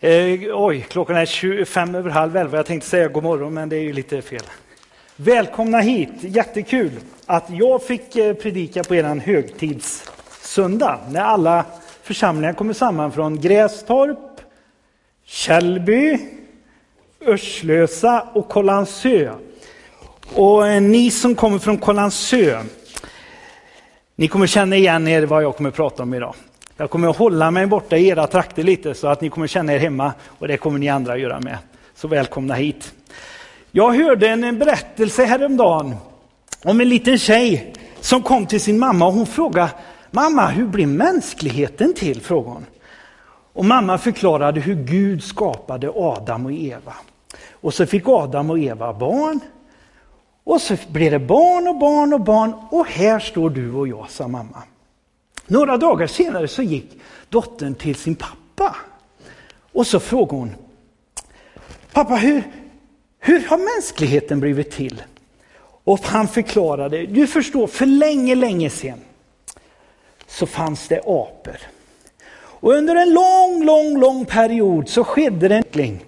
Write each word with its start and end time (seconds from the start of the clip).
Eh, 0.00 0.40
oj, 0.52 0.86
klockan 0.88 1.16
är 1.16 1.26
25 1.26 1.94
över 1.94 2.10
halv 2.10 2.36
elva. 2.36 2.56
Jag 2.56 2.66
tänkte 2.66 2.88
säga 2.88 3.08
god 3.08 3.22
morgon, 3.22 3.54
men 3.54 3.68
det 3.68 3.76
är 3.76 3.80
ju 3.80 3.92
lite 3.92 4.22
fel. 4.22 4.42
Välkomna 5.16 5.80
hit! 5.80 6.10
Jättekul 6.20 6.90
att 7.26 7.44
jag 7.50 7.82
fick 7.82 8.16
eh, 8.16 8.34
predika 8.34 8.84
på 8.84 8.94
er 8.94 9.20
högtidssöndag 9.20 11.00
när 11.10 11.20
alla 11.20 11.64
församlingar 12.02 12.52
kommer 12.52 12.72
samman 12.72 13.12
från 13.12 13.40
Grästorp, 13.40 14.40
Källby, 15.24 16.18
Örslösa 17.26 18.28
och 18.32 18.48
Kållandsö. 18.48 19.32
Och 20.34 20.68
eh, 20.68 20.82
ni 20.82 21.10
som 21.10 21.34
kommer 21.34 21.58
från 21.58 21.78
Kållandsö, 21.78 22.62
ni 24.16 24.28
kommer 24.28 24.46
känna 24.46 24.76
igen 24.76 25.08
er 25.08 25.22
vad 25.22 25.42
jag 25.42 25.56
kommer 25.56 25.70
prata 25.70 26.02
om 26.02 26.14
idag. 26.14 26.34
Jag 26.76 26.90
kommer 26.90 27.08
att 27.08 27.16
hålla 27.16 27.50
mig 27.50 27.66
borta 27.66 27.96
i 27.96 28.08
era 28.08 28.26
trakter 28.26 28.62
lite 28.62 28.94
så 28.94 29.08
att 29.08 29.20
ni 29.20 29.30
kommer 29.30 29.46
känna 29.46 29.72
er 29.72 29.78
hemma 29.78 30.12
och 30.38 30.48
det 30.48 30.56
kommer 30.56 30.78
ni 30.78 30.88
andra 30.88 31.18
göra 31.18 31.40
med. 31.40 31.58
Så 31.94 32.08
välkomna 32.08 32.54
hit. 32.54 32.94
Jag 33.70 33.92
hörde 33.92 34.28
en 34.28 34.58
berättelse 34.58 35.24
häromdagen 35.24 35.94
om 36.64 36.80
en 36.80 36.88
liten 36.88 37.18
tjej 37.18 37.72
som 38.00 38.22
kom 38.22 38.46
till 38.46 38.60
sin 38.60 38.78
mamma 38.78 39.06
och 39.06 39.12
hon 39.12 39.26
frågade 39.26 39.70
Mamma, 40.10 40.46
hur 40.46 40.66
blir 40.66 40.86
mänskligheten 40.86 41.94
till? 41.94 42.20
frågade 42.20 42.54
hon. 42.54 42.66
Och 43.52 43.64
mamma 43.64 43.98
förklarade 43.98 44.60
hur 44.60 44.74
Gud 44.74 45.22
skapade 45.22 45.90
Adam 45.90 46.46
och 46.46 46.52
Eva. 46.52 46.94
Och 47.52 47.74
så 47.74 47.86
fick 47.86 48.08
Adam 48.08 48.50
och 48.50 48.58
Eva 48.58 48.92
barn. 48.92 49.40
Och 50.44 50.60
så 50.60 50.76
blev 50.88 51.12
det 51.12 51.18
barn 51.18 51.68
och 51.68 51.78
barn 51.78 52.12
och 52.12 52.20
barn 52.20 52.54
och 52.70 52.86
här 52.86 53.18
står 53.18 53.50
du 53.50 53.72
och 53.72 53.88
jag, 53.88 54.10
sa 54.10 54.28
mamma. 54.28 54.62
Några 55.46 55.76
dagar 55.76 56.06
senare 56.06 56.48
så 56.48 56.62
gick 56.62 57.00
dottern 57.28 57.74
till 57.74 57.94
sin 57.94 58.14
pappa. 58.14 58.76
Och 59.72 59.86
så 59.86 60.00
frågade 60.00 60.38
hon, 60.38 60.54
pappa 61.92 62.14
hur, 62.14 62.42
hur 63.18 63.44
har 63.44 63.76
mänskligheten 63.76 64.40
blivit 64.40 64.70
till? 64.70 65.02
Och 65.84 66.00
han 66.00 66.28
förklarade, 66.28 67.06
du 67.06 67.26
förstår, 67.26 67.66
för 67.66 67.86
länge, 67.86 68.34
länge 68.34 68.70
sedan 68.70 69.00
så 70.26 70.46
fanns 70.46 70.88
det 70.88 71.00
apor. 71.00 71.58
Och 72.36 72.72
under 72.72 72.96
en 72.96 73.14
lång, 73.14 73.64
lång, 73.64 74.00
lång 74.00 74.24
period 74.24 74.88
så 74.88 75.04
skedde 75.04 75.48
det 75.48 75.54
en 75.54 75.60
utveckling. 75.60 76.04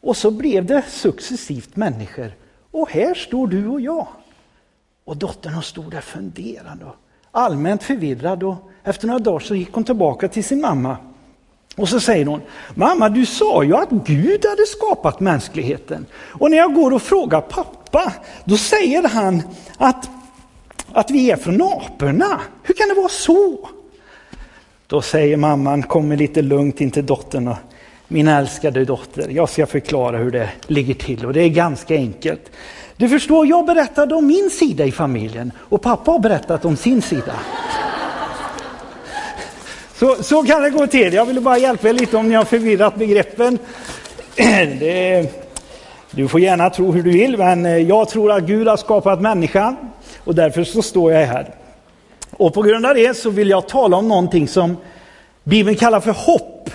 Och 0.00 0.16
så 0.16 0.30
blev 0.30 0.66
det 0.66 0.82
successivt 0.88 1.76
människor. 1.76 2.32
Och 2.70 2.90
här 2.90 3.14
står 3.14 3.46
du 3.46 3.68
och 3.68 3.80
jag. 3.80 4.06
Och 5.04 5.16
dottern 5.16 5.62
stod 5.62 5.90
där 5.90 6.00
funderande 6.00 6.84
allmänt 7.32 7.82
förvirrad 7.82 8.42
och 8.42 8.70
efter 8.84 9.06
några 9.06 9.18
dagar 9.18 9.38
så 9.38 9.54
gick 9.54 9.72
hon 9.72 9.84
tillbaka 9.84 10.28
till 10.28 10.44
sin 10.44 10.60
mamma. 10.60 10.96
Och 11.76 11.88
så 11.88 12.00
säger 12.00 12.26
hon, 12.26 12.40
mamma 12.74 13.08
du 13.08 13.26
sa 13.26 13.62
ju 13.62 13.76
att 13.76 13.90
Gud 13.90 14.46
hade 14.46 14.66
skapat 14.66 15.20
mänskligheten. 15.20 16.06
Och 16.12 16.50
när 16.50 16.58
jag 16.58 16.74
går 16.74 16.94
och 16.94 17.02
frågar 17.02 17.40
pappa, 17.40 18.12
då 18.44 18.56
säger 18.56 19.08
han 19.08 19.42
att, 19.76 20.10
att 20.92 21.10
vi 21.10 21.30
är 21.30 21.36
från 21.36 21.62
aporna. 21.62 22.40
Hur 22.62 22.74
kan 22.74 22.88
det 22.88 22.94
vara 22.94 23.08
så? 23.08 23.68
Då 24.86 25.02
säger 25.02 25.36
mamman, 25.36 25.82
kommer 25.82 26.16
lite 26.16 26.42
lugnt 26.42 26.80
in 26.80 26.90
till 26.90 27.06
dottern 27.06 27.48
och 27.48 27.56
min 28.08 28.28
älskade 28.28 28.84
dotter, 28.84 29.28
jag 29.28 29.48
ska 29.48 29.66
förklara 29.66 30.18
hur 30.18 30.30
det 30.30 30.50
ligger 30.66 30.94
till 30.94 31.26
och 31.26 31.32
det 31.32 31.42
är 31.42 31.48
ganska 31.48 31.94
enkelt. 31.94 32.50
Du 32.98 33.08
förstår, 33.08 33.46
jag 33.46 33.66
berättade 33.66 34.14
om 34.14 34.26
min 34.26 34.50
sida 34.50 34.84
i 34.84 34.92
familjen 34.92 35.52
och 35.58 35.82
pappa 35.82 36.10
har 36.10 36.18
berättat 36.18 36.64
om 36.64 36.76
sin 36.76 37.02
sida. 37.02 37.32
Så, 39.94 40.22
så 40.22 40.42
kan 40.42 40.62
det 40.62 40.70
gå 40.70 40.86
till. 40.86 41.12
Jag 41.12 41.24
ville 41.24 41.40
bara 41.40 41.58
hjälpa 41.58 41.88
er 41.88 41.92
lite 41.92 42.16
om 42.16 42.28
ni 42.28 42.34
har 42.34 42.44
förvirrat 42.44 42.96
begreppen. 42.96 43.58
Det, 44.80 45.26
du 46.10 46.28
får 46.28 46.40
gärna 46.40 46.70
tro 46.70 46.92
hur 46.92 47.02
du 47.02 47.10
vill, 47.10 47.38
men 47.38 47.66
eh, 47.66 47.76
jag 47.76 48.08
tror 48.08 48.32
att 48.32 48.42
Gud 48.42 48.68
har 48.68 48.76
skapat 48.76 49.20
människan 49.20 49.76
och 50.24 50.34
därför 50.34 50.64
så 50.64 50.82
står 50.82 51.12
jag 51.12 51.26
här. 51.26 51.54
Och 52.30 52.54
på 52.54 52.62
grund 52.62 52.86
av 52.86 52.94
det 52.94 53.16
så 53.16 53.30
vill 53.30 53.50
jag 53.50 53.68
tala 53.68 53.96
om 53.96 54.08
någonting 54.08 54.48
som 54.48 54.76
Bibeln 55.44 55.76
kallar 55.76 56.00
för 56.00 56.12
hopp. 56.12 56.70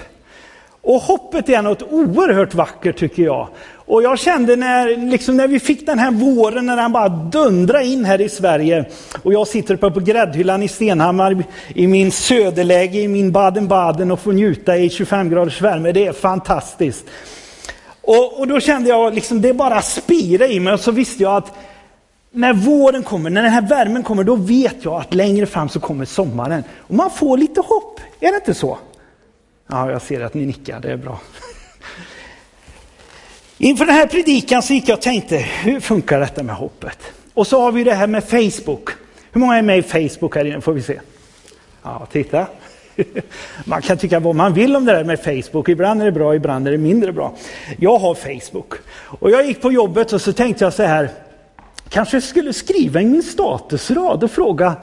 Och 0.81 1.01
hoppet 1.01 1.50
är 1.50 1.61
något 1.61 1.81
oerhört 1.81 2.53
vackert 2.53 2.97
tycker 2.97 3.23
jag. 3.23 3.47
Och 3.93 4.03
jag 4.03 4.19
kände 4.19 4.55
när, 4.55 4.97
liksom 4.97 5.37
när 5.37 5.47
vi 5.47 5.59
fick 5.59 5.85
den 5.85 5.99
här 5.99 6.11
våren, 6.11 6.65
när 6.65 6.77
den 6.77 6.91
bara 6.91 7.09
dundrade 7.09 7.85
in 7.85 8.05
här 8.05 8.21
i 8.21 8.29
Sverige. 8.29 8.85
Och 9.23 9.33
jag 9.33 9.47
sitter 9.47 9.73
uppe 9.73 9.91
på 9.91 9.99
gräddhyllan 9.99 10.63
i 10.63 10.67
Stenhammar 10.67 11.43
i 11.75 11.87
min 11.87 12.11
söderläge, 12.11 12.99
i 12.99 13.07
min 13.07 13.31
Baden-Baden 13.31 14.11
och 14.11 14.19
får 14.19 14.33
njuta 14.33 14.77
i 14.77 14.89
25 14.89 15.29
graders 15.29 15.61
värme. 15.61 15.91
Det 15.91 16.05
är 16.05 16.13
fantastiskt. 16.13 17.05
Och, 18.01 18.39
och 18.39 18.47
då 18.47 18.59
kände 18.59 18.89
jag, 18.89 19.13
liksom, 19.13 19.41
det 19.41 19.53
bara 19.53 19.81
spira 19.81 20.47
i 20.47 20.59
mig 20.59 20.73
och 20.73 20.79
så 20.79 20.91
visste 20.91 21.23
jag 21.23 21.35
att 21.35 21.51
när 22.31 22.53
våren 22.53 23.03
kommer, 23.03 23.29
när 23.29 23.43
den 23.43 23.51
här 23.51 23.67
värmen 23.67 24.03
kommer, 24.03 24.23
då 24.23 24.35
vet 24.35 24.75
jag 24.85 24.93
att 24.93 25.13
längre 25.13 25.45
fram 25.45 25.69
så 25.69 25.79
kommer 25.79 26.05
sommaren. 26.05 26.63
Och 26.77 26.95
man 26.95 27.09
får 27.09 27.37
lite 27.37 27.61
hopp, 27.61 27.99
är 28.19 28.31
det 28.31 28.35
inte 28.35 28.53
så? 28.53 28.77
Ja, 29.69 29.91
jag 29.91 30.01
ser 30.01 30.21
att 30.21 30.33
ni 30.33 30.45
nickar, 30.45 30.79
det 30.79 30.91
är 30.91 30.97
bra. 30.97 31.19
Inför 33.63 33.85
den 33.85 33.96
här 33.96 34.07
predikan 34.07 34.63
så 34.63 34.74
gick 34.74 34.90
jag 34.90 34.97
och 34.97 35.01
tänkte, 35.01 35.38
hur 35.38 35.79
funkar 35.79 36.19
detta 36.19 36.44
med 36.44 36.56
hoppet? 36.56 36.97
Och 37.34 37.47
så 37.47 37.62
har 37.62 37.72
vi 37.72 37.84
det 37.84 37.94
här 37.94 38.07
med 38.07 38.24
Facebook. 38.24 38.90
Hur 39.31 39.41
många 39.41 39.57
är 39.57 39.62
med 39.62 39.78
i 39.78 39.81
Facebook 39.81 40.35
här 40.35 40.46
inne? 40.46 40.62
Får 40.62 40.74
vi 40.74 40.81
se. 40.81 41.00
Ja, 41.84 42.07
titta. 42.12 42.47
Man 43.66 43.81
kan 43.81 43.97
tycka 43.97 44.19
vad 44.19 44.35
man 44.35 44.53
vill 44.53 44.75
om 44.75 44.85
det 44.85 44.91
där 44.94 45.03
med 45.03 45.19
Facebook. 45.19 45.69
Ibland 45.69 46.02
är 46.02 46.06
det 46.06 46.12
bra, 46.12 46.35
ibland 46.35 46.68
är 46.68 46.72
det 46.72 46.78
mindre 46.78 47.12
bra. 47.12 47.35
Jag 47.79 47.97
har 47.97 48.16
Facebook. 48.16 48.73
Och 48.96 49.31
jag 49.31 49.46
gick 49.46 49.62
på 49.62 49.72
jobbet 49.72 50.13
och 50.13 50.22
så 50.22 50.34
tänkte 50.34 50.63
jag 50.63 50.73
så 50.73 50.84
här, 50.84 51.09
kanske 51.90 52.22
skulle 52.22 52.53
skriva 52.53 53.02
i 53.02 53.06
min 53.06 53.23
statusrad 53.23 54.23
och 54.23 54.31
fråga 54.31 54.75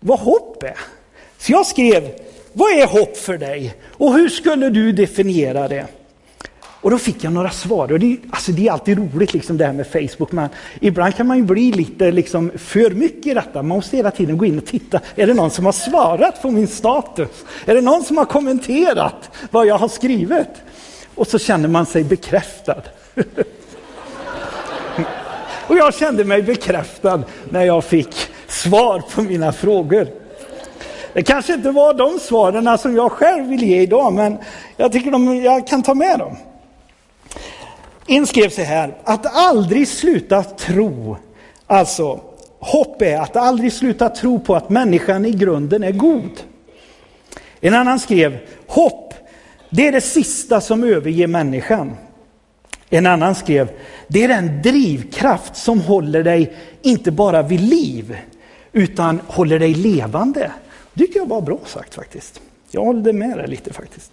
vad 0.00 0.18
hopp 0.18 0.62
är. 0.62 0.78
Så 1.38 1.52
jag 1.52 1.66
skrev, 1.66 2.10
vad 2.52 2.72
är 2.72 2.86
hopp 2.86 3.16
för 3.16 3.38
dig? 3.38 3.74
Och 3.90 4.14
hur 4.14 4.28
skulle 4.28 4.68
du 4.68 4.92
definiera 4.92 5.68
det? 5.68 5.86
Och 6.84 6.90
då 6.90 6.98
fick 6.98 7.24
jag 7.24 7.32
några 7.32 7.50
svar. 7.50 7.92
Och 7.92 7.98
det, 7.98 8.16
alltså 8.30 8.52
det 8.52 8.68
är 8.68 8.72
alltid 8.72 8.98
roligt 8.98 9.32
liksom 9.32 9.56
det 9.56 9.66
här 9.66 9.72
med 9.72 9.86
Facebook. 9.86 10.32
Men 10.32 10.48
ibland 10.80 11.14
kan 11.16 11.26
man 11.26 11.36
ju 11.36 11.42
bli 11.42 11.72
lite 11.72 12.10
liksom 12.10 12.50
för 12.56 12.90
mycket 12.90 13.26
i 13.26 13.34
detta. 13.34 13.62
Man 13.62 13.68
måste 13.68 13.96
hela 13.96 14.10
tiden 14.10 14.38
gå 14.38 14.44
in 14.44 14.58
och 14.58 14.66
titta. 14.66 15.00
Är 15.16 15.26
det 15.26 15.34
någon 15.34 15.50
som 15.50 15.64
har 15.64 15.72
svarat 15.72 16.42
på 16.42 16.50
min 16.50 16.68
status? 16.68 17.28
Är 17.66 17.74
det 17.74 17.80
någon 17.80 18.04
som 18.04 18.16
har 18.16 18.24
kommenterat 18.24 19.30
vad 19.50 19.66
jag 19.66 19.78
har 19.78 19.88
skrivit? 19.88 20.48
Och 21.14 21.26
så 21.26 21.38
känner 21.38 21.68
man 21.68 21.86
sig 21.86 22.04
bekräftad. 22.04 22.82
och 25.66 25.76
jag 25.76 25.94
kände 25.94 26.24
mig 26.24 26.42
bekräftad 26.42 27.22
när 27.50 27.64
jag 27.64 27.84
fick 27.84 28.16
svar 28.48 29.02
på 29.14 29.22
mina 29.22 29.52
frågor. 29.52 30.08
Det 31.12 31.22
kanske 31.22 31.54
inte 31.54 31.70
var 31.70 31.94
de 31.94 32.18
svaren 32.18 32.78
som 32.78 32.96
jag 32.96 33.12
själv 33.12 33.48
vill 33.48 33.62
ge 33.62 33.80
idag, 33.80 34.12
men 34.12 34.38
jag 34.76 34.92
tycker 34.92 35.10
de, 35.10 35.42
jag 35.42 35.66
kan 35.66 35.82
ta 35.82 35.94
med 35.94 36.18
dem. 36.18 36.36
En 38.06 38.26
skrev 38.26 38.48
så 38.48 38.62
här, 38.62 38.96
att 39.04 39.36
aldrig 39.36 39.88
sluta 39.88 40.42
tro, 40.42 41.16
alltså 41.66 42.20
hopp 42.58 43.02
är 43.02 43.18
att 43.18 43.36
aldrig 43.36 43.72
sluta 43.72 44.08
tro 44.08 44.40
på 44.40 44.56
att 44.56 44.70
människan 44.70 45.24
i 45.24 45.30
grunden 45.30 45.82
är 45.82 45.92
god. 45.92 46.30
En 47.60 47.74
annan 47.74 48.00
skrev, 48.00 48.38
hopp, 48.66 49.14
det 49.70 49.88
är 49.88 49.92
det 49.92 50.00
sista 50.00 50.60
som 50.60 50.84
överger 50.84 51.26
människan. 51.26 51.96
En 52.90 53.06
annan 53.06 53.34
skrev, 53.34 53.70
det 54.08 54.24
är 54.24 54.28
den 54.28 54.62
drivkraft 54.62 55.56
som 55.56 55.80
håller 55.80 56.22
dig 56.22 56.54
inte 56.82 57.10
bara 57.10 57.42
vid 57.42 57.60
liv, 57.60 58.16
utan 58.72 59.20
håller 59.26 59.58
dig 59.58 59.74
levande. 59.74 60.52
Det 60.94 61.06
tycker 61.06 61.20
jag 61.20 61.28
var 61.28 61.40
bra 61.40 61.58
sagt 61.66 61.94
faktiskt. 61.94 62.40
Jag 62.70 62.84
håller 62.84 63.12
med 63.12 63.38
dig 63.38 63.48
lite 63.48 63.72
faktiskt. 63.72 64.12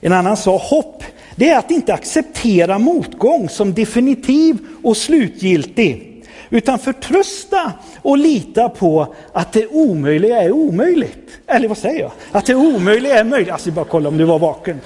En 0.00 0.12
annan 0.12 0.36
sa, 0.36 0.56
hopp 0.56 1.02
det 1.36 1.48
är 1.48 1.58
att 1.58 1.70
inte 1.70 1.94
acceptera 1.94 2.78
motgång 2.78 3.48
som 3.48 3.74
definitiv 3.74 4.58
och 4.82 4.96
slutgiltig, 4.96 6.24
utan 6.50 6.78
förtrösta 6.78 7.72
och 8.02 8.18
lita 8.18 8.68
på 8.68 9.14
att 9.32 9.52
det 9.52 9.66
omöjliga 9.66 10.42
är 10.42 10.52
omöjligt. 10.52 11.38
Eller 11.46 11.68
vad 11.68 11.78
säger 11.78 12.00
jag? 12.00 12.12
Att 12.32 12.46
det 12.46 12.54
omöjliga 12.54 13.18
är 13.18 13.24
möjligt. 13.24 13.52
Alltså 13.52 13.70
bara 13.70 13.84
kolla 13.84 14.08
om 14.08 14.16
du 14.16 14.24
var 14.24 14.38
vaken. 14.38 14.80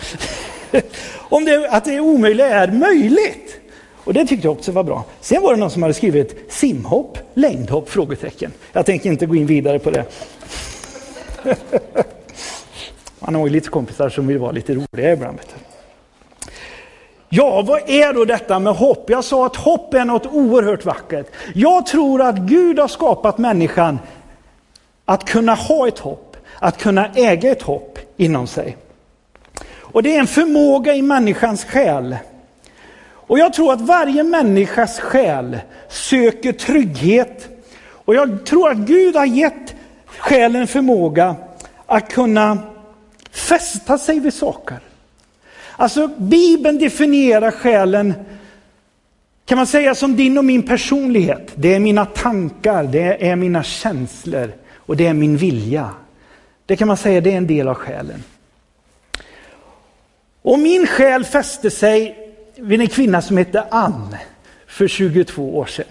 om 1.18 1.44
det, 1.44 1.68
att 1.70 1.84
det 1.84 2.00
omöjliga 2.00 2.48
är 2.48 2.72
möjligt. 2.72 3.56
Och 4.04 4.14
det 4.14 4.26
tyckte 4.26 4.46
jag 4.46 4.52
också 4.52 4.72
var 4.72 4.82
bra. 4.82 5.04
Sen 5.20 5.42
var 5.42 5.54
det 5.54 5.60
någon 5.60 5.70
som 5.70 5.82
hade 5.82 5.94
skrivit 5.94 6.52
simhopp, 6.52 7.18
längdhopp? 7.34 7.90
Frågetecken. 7.90 8.52
Jag 8.72 8.86
tänker 8.86 9.10
inte 9.10 9.26
gå 9.26 9.36
in 9.36 9.46
vidare 9.46 9.78
på 9.78 9.90
det. 9.90 10.04
Man 13.20 13.34
har 13.34 13.46
ju 13.46 13.52
lite 13.52 13.68
kompisar 13.68 14.08
som 14.08 14.26
vill 14.26 14.38
vara 14.38 14.52
lite 14.52 14.74
roliga 14.74 15.12
ibland. 15.12 15.38
Ja, 17.32 17.62
vad 17.62 17.90
är 17.90 18.12
då 18.12 18.24
detta 18.24 18.58
med 18.58 18.72
hopp? 18.72 19.10
Jag 19.10 19.24
sa 19.24 19.46
att 19.46 19.56
hopp 19.56 19.94
är 19.94 20.04
något 20.04 20.26
oerhört 20.26 20.84
vackert. 20.84 21.26
Jag 21.54 21.86
tror 21.86 22.22
att 22.22 22.36
Gud 22.36 22.78
har 22.78 22.88
skapat 22.88 23.38
människan 23.38 23.98
att 25.04 25.24
kunna 25.24 25.54
ha 25.54 25.88
ett 25.88 25.98
hopp, 25.98 26.36
att 26.58 26.78
kunna 26.78 27.10
äga 27.14 27.50
ett 27.50 27.62
hopp 27.62 27.98
inom 28.16 28.46
sig. 28.46 28.76
Och 29.70 30.02
det 30.02 30.16
är 30.16 30.20
en 30.20 30.26
förmåga 30.26 30.94
i 30.94 31.02
människans 31.02 31.64
själ. 31.64 32.16
Och 33.12 33.38
jag 33.38 33.52
tror 33.52 33.72
att 33.72 33.80
varje 33.80 34.22
människas 34.22 35.00
själ 35.00 35.58
söker 35.88 36.52
trygghet. 36.52 37.48
Och 37.90 38.14
jag 38.14 38.46
tror 38.46 38.70
att 38.70 38.78
Gud 38.78 39.16
har 39.16 39.26
gett 39.26 39.74
själen 40.06 40.66
förmåga 40.66 41.36
att 41.86 42.08
kunna 42.08 42.58
fästa 43.30 43.98
sig 43.98 44.20
vid 44.20 44.34
saker. 44.34 44.78
Alltså 45.76 46.08
Bibeln 46.18 46.78
definierar 46.78 47.50
själen 47.50 48.14
kan 49.44 49.56
man 49.56 49.66
säga 49.66 49.94
som 49.94 50.16
din 50.16 50.38
och 50.38 50.44
min 50.44 50.62
personlighet. 50.62 51.52
Det 51.54 51.74
är 51.74 51.80
mina 51.80 52.06
tankar, 52.06 52.84
det 52.84 53.28
är 53.28 53.36
mina 53.36 53.62
känslor 53.62 54.52
och 54.74 54.96
det 54.96 55.06
är 55.06 55.14
min 55.14 55.36
vilja. 55.36 55.90
Det 56.66 56.76
kan 56.76 56.88
man 56.88 56.96
säga, 56.96 57.20
det 57.20 57.32
är 57.32 57.36
en 57.36 57.46
del 57.46 57.68
av 57.68 57.74
själen. 57.74 58.22
Och 60.42 60.58
min 60.58 60.86
själ 60.86 61.24
fäste 61.24 61.70
sig 61.70 62.16
vid 62.56 62.80
en 62.80 62.88
kvinna 62.88 63.22
som 63.22 63.36
hette 63.36 63.62
Ann 63.70 64.16
för 64.66 64.88
22 64.88 65.58
år 65.58 65.66
sedan. 65.66 65.86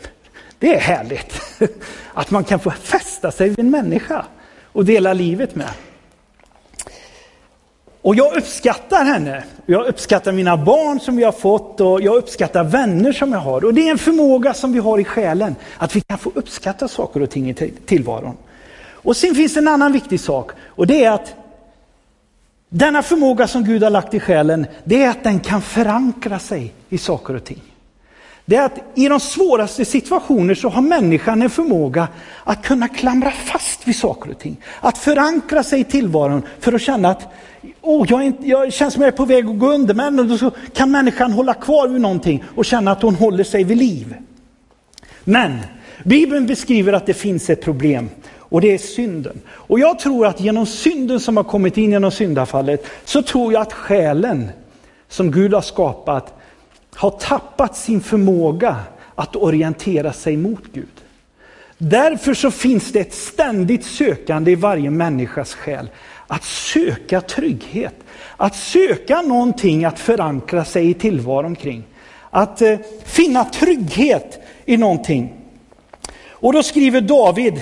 Det 0.60 0.76
är 0.76 0.80
härligt 0.80 1.42
att 2.14 2.32
man 2.32 2.44
kan 2.44 2.60
få 2.60 2.72
fästa 2.72 3.32
sig 3.32 3.50
vid 3.50 3.60
en 3.60 3.72
människa 3.72 4.26
och 4.64 4.86
dela 4.86 5.14
livet 5.14 5.56
med. 5.56 5.70
Och 8.02 8.16
jag 8.16 8.38
uppskattar 8.38 9.06
henne. 9.06 9.44
Jag 9.66 9.88
uppskattar 9.88 10.32
mina 10.32 10.58
barn 10.58 11.00
som 11.00 11.16
vi 11.16 11.24
har 11.24 11.32
fått 11.32 11.82
och 11.82 12.02
jag 12.02 12.16
uppskattar 12.16 12.64
vänner 12.64 13.12
som 13.12 13.32
jag 13.32 13.40
har. 13.40 13.66
Och 13.66 13.74
det 13.74 13.88
är 13.88 13.92
en 13.92 13.98
förmåga 13.98 14.54
som 14.54 14.74
vi 14.74 14.80
har 14.80 15.00
i 15.00 15.04
själen, 15.04 15.56
att 15.78 15.96
vi 15.96 16.02
kan 16.02 16.18
få 16.18 16.32
uppskatta 16.36 16.88
saker 16.88 17.22
och 17.22 17.30
ting 17.30 17.50
i 17.50 17.54
tillvaron. 17.86 18.38
Och 18.82 19.18
sen 19.18 19.36
finns 19.36 19.54
det 19.54 19.60
en 19.60 19.68
annan 19.68 19.92
viktig 19.92 20.20
sak 20.20 20.52
och 20.66 20.88
det 20.88 21.04
är 21.04 21.12
att 21.12 21.36
denna 22.70 23.04
förmåga 23.04 23.48
som 23.48 23.64
Gud 23.64 23.84
har 23.84 23.90
lagt 23.90 24.14
i 24.14 24.20
själen, 24.20 24.66
det 24.84 25.04
är 25.04 25.10
att 25.10 25.24
den 25.24 25.40
kan 25.40 25.62
förankra 25.62 26.40
sig 26.40 26.74
i 26.90 26.98
saker 26.98 27.36
och 27.36 27.44
ting. 27.44 27.62
Det 28.50 28.56
är 28.56 28.66
att 28.66 28.80
i 28.96 29.08
de 29.08 29.20
svåraste 29.20 29.86
situationer 29.86 30.56
så 30.56 30.70
har 30.70 30.82
människan 30.82 31.42
en 31.42 31.50
förmåga 31.50 32.08
att 32.44 32.64
kunna 32.64 32.88
klamra 32.88 33.32
fast 33.32 33.88
vid 33.88 33.96
saker 33.96 34.32
och 34.32 34.40
ting. 34.40 34.58
Att 34.82 34.98
förankra 34.98 35.64
sig 35.64 35.80
i 35.80 35.84
tillvaron 35.84 36.42
för 36.60 36.74
att 36.74 36.82
känna 36.82 37.10
att 37.10 37.28
oh, 37.82 38.08
jag, 38.10 38.24
inte, 38.24 38.48
jag 38.48 38.74
känns 38.74 38.94
som 38.94 39.04
jag 39.04 39.14
är 39.14 39.18
på 39.18 39.26
väg 39.26 39.46
att 39.46 39.60
gå 39.60 39.72
under, 39.72 39.94
men 39.94 40.38
då 40.40 40.52
kan 40.74 40.92
människan 40.92 41.32
hålla 41.32 41.54
kvar 41.54 41.88
vid 41.88 42.02
någonting 42.02 42.44
och 42.56 42.66
känna 42.66 42.92
att 42.92 43.02
hon 43.02 43.16
håller 43.16 43.44
sig 43.44 43.64
vid 43.64 43.78
liv. 43.78 44.16
Men 45.24 45.58
Bibeln 46.04 46.48
beskriver 46.48 46.94
att 46.94 47.06
det 47.06 47.14
finns 47.14 47.50
ett 47.50 47.64
problem 47.64 48.10
och 48.36 48.62
det 48.62 48.74
är 48.74 48.78
synden. 48.78 49.42
Och 49.50 49.80
jag 49.80 50.00
tror 50.00 50.28
att 50.28 50.42
genom 50.42 50.66
synden 50.66 51.20
som 51.20 51.38
har 51.38 51.44
kommit 51.44 51.78
in 51.78 51.92
genom 51.92 52.12
syndafallet 52.12 52.86
så 53.06 53.22
tror 53.22 53.54
jag 53.54 53.62
att 53.62 53.74
själen 53.74 54.50
som 55.08 55.32
Gud 55.32 55.54
har 55.54 55.62
skapat 55.62 56.39
har 56.96 57.12
tappat 57.12 57.78
sin 57.78 58.02
förmåga 58.02 58.78
att 59.16 59.36
orientera 59.36 60.14
sig 60.14 60.38
mot 60.38 60.64
Gud. 60.74 60.88
Därför 61.78 62.34
så 62.34 62.52
finns 62.52 62.92
det 62.92 63.00
ett 63.00 63.14
ständigt 63.14 63.86
sökande 63.86 64.52
i 64.52 64.56
varje 64.56 64.90
människas 64.90 65.54
själ. 65.54 65.90
Att 66.28 66.44
söka 66.44 67.22
trygghet, 67.22 67.96
att 68.38 68.56
söka 68.56 69.22
någonting 69.22 69.86
att 69.86 70.00
förankra 70.00 70.66
sig 70.66 70.90
i 70.90 70.94
tillvaron 70.94 71.56
kring. 71.56 71.84
Att 72.30 72.62
eh, 72.62 72.78
finna 73.06 73.46
trygghet 73.46 74.40
i 74.66 74.78
någonting. 74.78 75.34
Och 76.30 76.54
då 76.54 76.64
skriver 76.64 77.02
David 77.02 77.62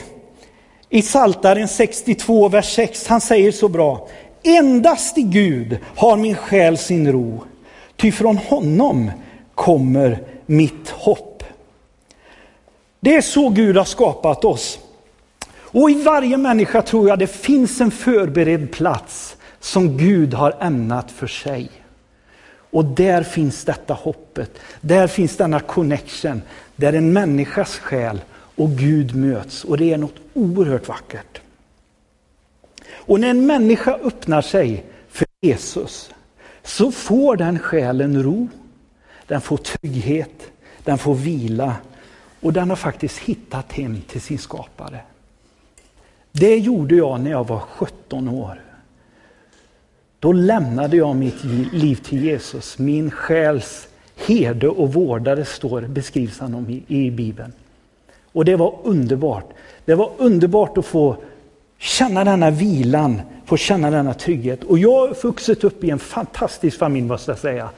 i 0.90 1.02
Saltaren 1.02 1.68
62, 1.68 2.50
vers 2.50 2.76
6, 2.76 3.08
han 3.08 3.22
säger 3.22 3.52
så 3.52 3.68
bra. 3.70 4.08
Endast 4.44 5.18
i 5.18 5.22
Gud 5.22 5.78
har 5.96 6.18
min 6.18 6.36
själ 6.36 6.78
sin 6.78 7.12
ro, 7.12 7.44
ty 7.98 8.12
från 8.12 8.38
honom 8.38 9.12
kommer 9.56 10.24
mitt 10.46 10.90
hopp. 10.90 11.44
Det 13.00 13.16
är 13.16 13.22
så 13.22 13.50
Gud 13.50 13.78
har 13.78 13.86
skapat 13.86 14.46
oss. 14.46 14.80
Och 15.56 15.92
i 15.92 16.04
varje 16.04 16.38
människa 16.38 16.82
tror 16.82 17.10
jag 17.10 17.20
det 17.20 17.28
finns 17.28 17.82
en 17.82 17.92
förberedd 17.92 18.72
plats 18.72 19.38
som 19.60 19.98
Gud 19.98 20.34
har 20.34 20.58
ämnat 20.60 21.12
för 21.12 21.28
sig. 21.28 21.70
Och 22.72 22.86
där 22.86 23.24
finns 23.24 23.66
detta 23.66 23.94
hoppet, 23.94 24.60
där 24.82 25.08
finns 25.08 25.38
denna 25.38 25.60
connection, 25.60 26.42
där 26.76 26.94
en 26.94 27.14
människas 27.14 27.78
själ 27.78 28.22
och 28.56 28.70
Gud 28.70 29.16
möts. 29.16 29.64
Och 29.64 29.78
det 29.78 29.94
är 29.94 29.98
något 29.98 30.16
oerhört 30.34 30.88
vackert. 30.88 31.42
Och 32.92 33.20
när 33.20 33.30
en 33.30 33.46
människa 33.46 33.94
öppnar 34.04 34.42
sig 34.42 34.86
för 35.10 35.28
Jesus 35.42 36.10
så 36.68 36.92
får 36.92 37.36
den 37.36 37.60
själen 37.60 38.24
ro, 38.24 38.48
den 39.28 39.42
får 39.42 39.58
trygghet, 39.58 40.52
den 40.84 40.98
får 40.98 41.16
vila 41.16 41.76
och 42.42 42.54
den 42.54 42.70
har 42.70 42.76
faktiskt 42.76 43.20
hittat 43.20 43.72
hem 43.72 44.02
till 44.08 44.22
sin 44.22 44.38
skapare. 44.38 45.00
Det 46.32 46.58
gjorde 46.58 46.96
jag 46.96 47.22
när 47.22 47.32
jag 47.32 47.48
var 47.48 47.60
17 47.60 48.28
år. 48.28 48.62
Då 50.20 50.32
lämnade 50.32 50.98
jag 50.98 51.16
mitt 51.16 51.44
liv 51.74 51.96
till 51.96 52.24
Jesus. 52.24 52.78
Min 52.80 53.12
själs 53.12 53.88
herde 54.16 54.68
och 54.68 54.94
vårdare 54.94 55.46
står, 55.46 55.82
beskrivs 55.82 56.40
han 56.40 56.56
om 56.56 56.70
i, 56.70 56.84
i 56.88 57.12
Bibeln. 57.12 57.54
Och 58.32 58.46
det 58.46 58.56
var 58.56 58.76
underbart. 58.84 59.50
Det 59.86 59.96
var 59.96 60.12
underbart 60.18 60.78
att 60.78 60.86
få 60.86 61.18
känna 61.78 62.24
denna 62.24 62.50
vilan, 62.50 63.22
få 63.48 63.58
känna 63.58 63.92
denna 63.92 64.14
trygghet. 64.14 64.64
Och 64.64 64.80
jag 64.80 65.08
har 65.08 65.24
vuxit 65.24 65.64
upp 65.64 65.84
i 65.84 65.90
en 65.90 66.00
fantastisk 66.00 66.78
familj 66.78 67.08
måste 67.08 67.32
jag 67.32 67.40
säga. 67.40 67.70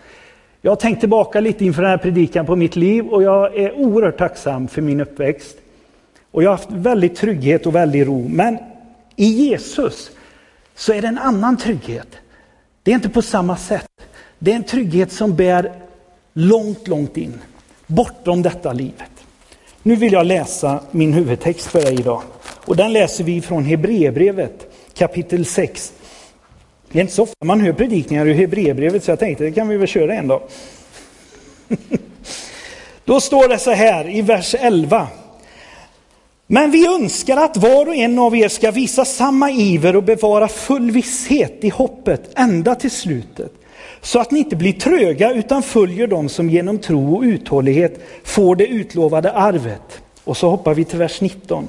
Jag 0.61 0.71
har 0.71 0.75
tänkt 0.75 0.99
tillbaka 0.99 1.39
lite 1.39 1.65
inför 1.65 1.81
den 1.81 1.91
här 1.91 1.97
predikan 1.97 2.45
på 2.45 2.55
mitt 2.55 2.75
liv 2.75 3.07
och 3.07 3.23
jag 3.23 3.57
är 3.57 3.73
oerhört 3.73 4.17
tacksam 4.17 4.67
för 4.67 4.81
min 4.81 5.01
uppväxt. 5.01 5.57
Och 6.31 6.43
jag 6.43 6.49
har 6.49 6.57
haft 6.57 6.71
väldigt 6.71 7.15
trygghet 7.15 7.65
och 7.65 7.75
väldigt 7.75 8.07
ro. 8.07 8.27
Men 8.29 8.57
i 9.15 9.25
Jesus 9.25 10.11
så 10.75 10.93
är 10.93 11.01
det 11.01 11.07
en 11.07 11.17
annan 11.17 11.57
trygghet. 11.57 12.07
Det 12.83 12.91
är 12.91 12.95
inte 12.95 13.09
på 13.09 13.21
samma 13.21 13.57
sätt. 13.57 13.87
Det 14.39 14.51
är 14.51 14.55
en 14.55 14.63
trygghet 14.63 15.11
som 15.11 15.35
bär 15.35 15.71
långt, 16.33 16.87
långt 16.87 17.17
in. 17.17 17.33
Bortom 17.87 18.41
detta 18.41 18.73
livet. 18.73 19.11
Nu 19.83 19.95
vill 19.95 20.13
jag 20.13 20.25
läsa 20.25 20.79
min 20.91 21.13
huvudtext 21.13 21.67
för 21.67 21.81
dig 21.81 21.99
idag. 21.99 22.21
Och 22.65 22.75
den 22.75 22.93
läser 22.93 23.23
vi 23.23 23.41
från 23.41 23.63
Hebreerbrevet 23.63 24.68
kapitel 24.99 25.45
6. 25.45 25.93
Det 26.91 26.99
är 26.99 27.01
inte 27.01 27.13
så 27.13 27.23
ofta 27.23 27.45
man 27.45 27.61
hör 27.61 27.73
predikningar 27.73 28.25
ur 28.25 28.33
Hebreerbrevet 28.33 29.03
så 29.03 29.11
jag 29.11 29.19
tänkte 29.19 29.43
det 29.43 29.51
kan 29.51 29.67
vi 29.67 29.77
väl 29.77 29.87
köra 29.87 30.13
en 30.13 30.27
dag. 30.27 30.41
Då 33.05 33.21
står 33.21 33.47
det 33.47 33.57
så 33.57 33.71
här 33.71 34.15
i 34.15 34.21
vers 34.21 34.55
11. 34.59 35.07
Men 36.47 36.71
vi 36.71 36.87
önskar 36.87 37.37
att 37.37 37.57
var 37.57 37.85
och 37.87 37.95
en 37.95 38.19
av 38.19 38.35
er 38.35 38.47
ska 38.47 38.71
visa 38.71 39.05
samma 39.05 39.51
iver 39.51 39.95
och 39.95 40.03
bevara 40.03 40.47
full 40.47 40.91
visshet 40.91 41.57
i 41.61 41.69
hoppet 41.69 42.21
ända 42.35 42.75
till 42.75 42.91
slutet. 42.91 43.51
Så 44.01 44.19
att 44.19 44.31
ni 44.31 44.39
inte 44.39 44.55
blir 44.55 44.73
tröga 44.73 45.33
utan 45.33 45.63
följer 45.63 46.07
dem 46.07 46.29
som 46.29 46.49
genom 46.49 46.77
tro 46.77 47.15
och 47.15 47.23
uthållighet 47.23 47.99
får 48.23 48.55
det 48.55 48.67
utlovade 48.67 49.31
arvet. 49.31 50.01
Och 50.23 50.37
så 50.37 50.49
hoppar 50.49 50.73
vi 50.73 50.85
till 50.85 50.99
vers 50.99 51.21
19. 51.21 51.67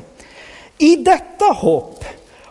I 0.79 0.97
detta 0.97 1.45
hopp 1.45 2.05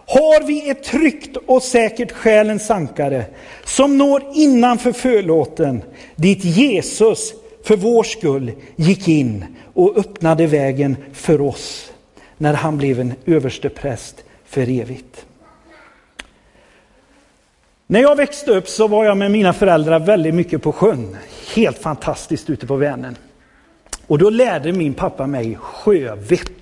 har 0.10 0.44
vi 0.44 0.70
ett 0.70 0.84
tryggt 0.84 1.38
och 1.46 1.64
säkert 1.64 2.12
själens 2.12 2.72
ankare 2.72 3.26
som 3.66 3.98
når 3.98 4.24
innanför 4.34 4.92
förlåten 4.92 5.84
dit 6.16 6.44
Jesus 6.44 7.34
för 7.64 7.76
vår 7.76 8.04
skull 8.04 8.52
gick 8.76 9.08
in 9.08 9.46
och 9.74 9.98
öppnade 9.98 10.48
vägen 10.48 10.98
för 11.14 11.42
oss 11.42 11.92
när 12.38 12.54
han 12.54 12.78
blev 12.78 13.00
en 13.00 13.14
överste 13.26 13.70
präst 13.70 14.24
för 14.46 14.62
evigt. 14.82 15.26
När 17.88 18.00
jag 18.00 18.16
växte 18.16 18.52
upp 18.52 18.68
så 18.68 18.88
var 18.88 19.06
jag 19.06 19.18
med 19.18 19.32
mina 19.32 19.54
föräldrar 19.54 20.00
väldigt 20.00 20.36
mycket 20.36 20.62
på 20.62 20.72
sjön. 20.72 21.18
Helt 21.56 21.78
fantastiskt 21.78 22.50
ute 22.50 22.68
på 22.68 22.76
Vänern. 22.76 23.16
Och 24.08 24.18
då 24.18 24.30
lärde 24.30 24.72
min 24.72 24.94
pappa 24.94 25.28
mig 25.28 25.56
sjövett. 25.56 26.59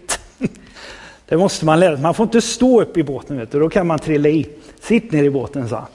Det 1.29 1.37
måste 1.37 1.65
man 1.65 1.79
lära 1.79 1.95
sig. 1.95 2.03
Man 2.03 2.13
får 2.13 2.23
inte 2.23 2.41
stå 2.41 2.81
upp 2.81 2.97
i 2.97 3.03
båten, 3.03 3.37
vet 3.37 3.51
du. 3.51 3.59
då 3.59 3.69
kan 3.69 3.87
man 3.87 3.99
trilla 3.99 4.29
i. 4.29 4.47
Sitt 4.81 5.11
ner 5.11 5.23
i 5.23 5.29
båten, 5.29 5.69
sa 5.69 5.75
han. 5.75 5.85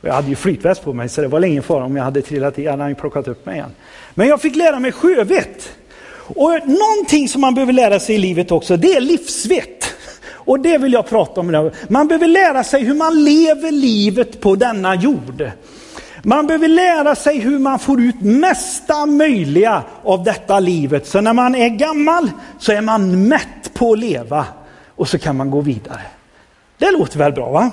Jag 0.00 0.14
hade 0.14 0.28
ju 0.28 0.36
flytväst 0.36 0.84
på 0.84 0.92
mig 0.92 1.08
så 1.08 1.20
det 1.20 1.28
var 1.28 1.44
ingen 1.44 1.62
fara 1.62 1.84
om 1.84 1.96
jag 1.96 2.04
hade 2.04 2.22
trillat 2.22 2.58
i. 2.58 2.66
hade 2.66 2.82
han 2.82 2.94
plockat 2.94 3.28
upp 3.28 3.46
mig 3.46 3.54
igen. 3.54 3.70
Men 4.14 4.28
jag 4.28 4.40
fick 4.40 4.56
lära 4.56 4.80
mig 4.80 4.92
sjövett. 4.92 5.72
Och 6.16 6.50
någonting 6.64 7.28
som 7.28 7.40
man 7.40 7.54
behöver 7.54 7.72
lära 7.72 8.00
sig 8.00 8.14
i 8.14 8.18
livet 8.18 8.52
också, 8.52 8.76
det 8.76 8.92
är 8.92 9.00
livsvett. 9.00 9.94
Och 10.30 10.60
det 10.60 10.78
vill 10.78 10.92
jag 10.92 11.08
prata 11.08 11.40
om 11.40 11.48
idag. 11.48 11.70
Man 11.88 12.08
behöver 12.08 12.26
lära 12.26 12.64
sig 12.64 12.84
hur 12.84 12.94
man 12.94 13.24
lever 13.24 13.72
livet 13.72 14.40
på 14.40 14.56
denna 14.56 14.94
jord. 14.94 15.50
Man 16.22 16.46
behöver 16.46 16.68
lära 16.68 17.14
sig 17.14 17.38
hur 17.38 17.58
man 17.58 17.78
får 17.78 18.00
ut 18.00 18.20
mesta 18.20 19.06
möjliga 19.06 19.82
av 20.02 20.24
detta 20.24 20.60
livet. 20.60 21.06
Så 21.06 21.20
när 21.20 21.32
man 21.32 21.54
är 21.54 21.68
gammal 21.68 22.30
så 22.58 22.72
är 22.72 22.80
man 22.80 23.28
mätt 23.28 23.74
på 23.74 23.92
att 23.92 23.98
leva 23.98 24.46
och 24.96 25.08
så 25.08 25.18
kan 25.18 25.36
man 25.36 25.50
gå 25.50 25.60
vidare. 25.60 26.00
Det 26.78 26.90
låter 26.90 27.18
väl 27.18 27.32
bra 27.32 27.50
va? 27.50 27.70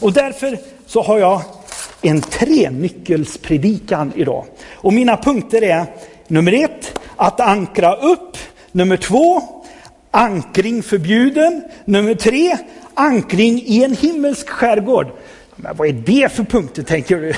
Och 0.00 0.12
därför 0.12 0.58
så 0.86 1.02
har 1.02 1.18
jag 1.18 1.42
en 2.02 2.20
trenyckelspredikan 2.20 4.12
idag. 4.16 4.44
Och 4.74 4.92
mina 4.92 5.16
punkter 5.16 5.62
är 5.62 5.86
nummer 6.28 6.64
ett, 6.64 6.98
att 7.16 7.40
ankra 7.40 7.94
upp. 7.94 8.36
Nummer 8.72 8.96
två, 8.96 9.42
ankring 10.10 10.82
förbjuden. 10.82 11.64
Nummer 11.84 12.14
tre, 12.14 12.56
ankring 12.94 13.62
i 13.66 13.84
en 13.84 13.96
himmelsk 13.96 14.48
skärgård. 14.48 15.06
Men 15.56 15.76
vad 15.76 15.88
är 15.88 15.92
det 15.92 16.32
för 16.32 16.44
punkter 16.44 16.82
tänker 16.82 17.16
du? 17.16 17.34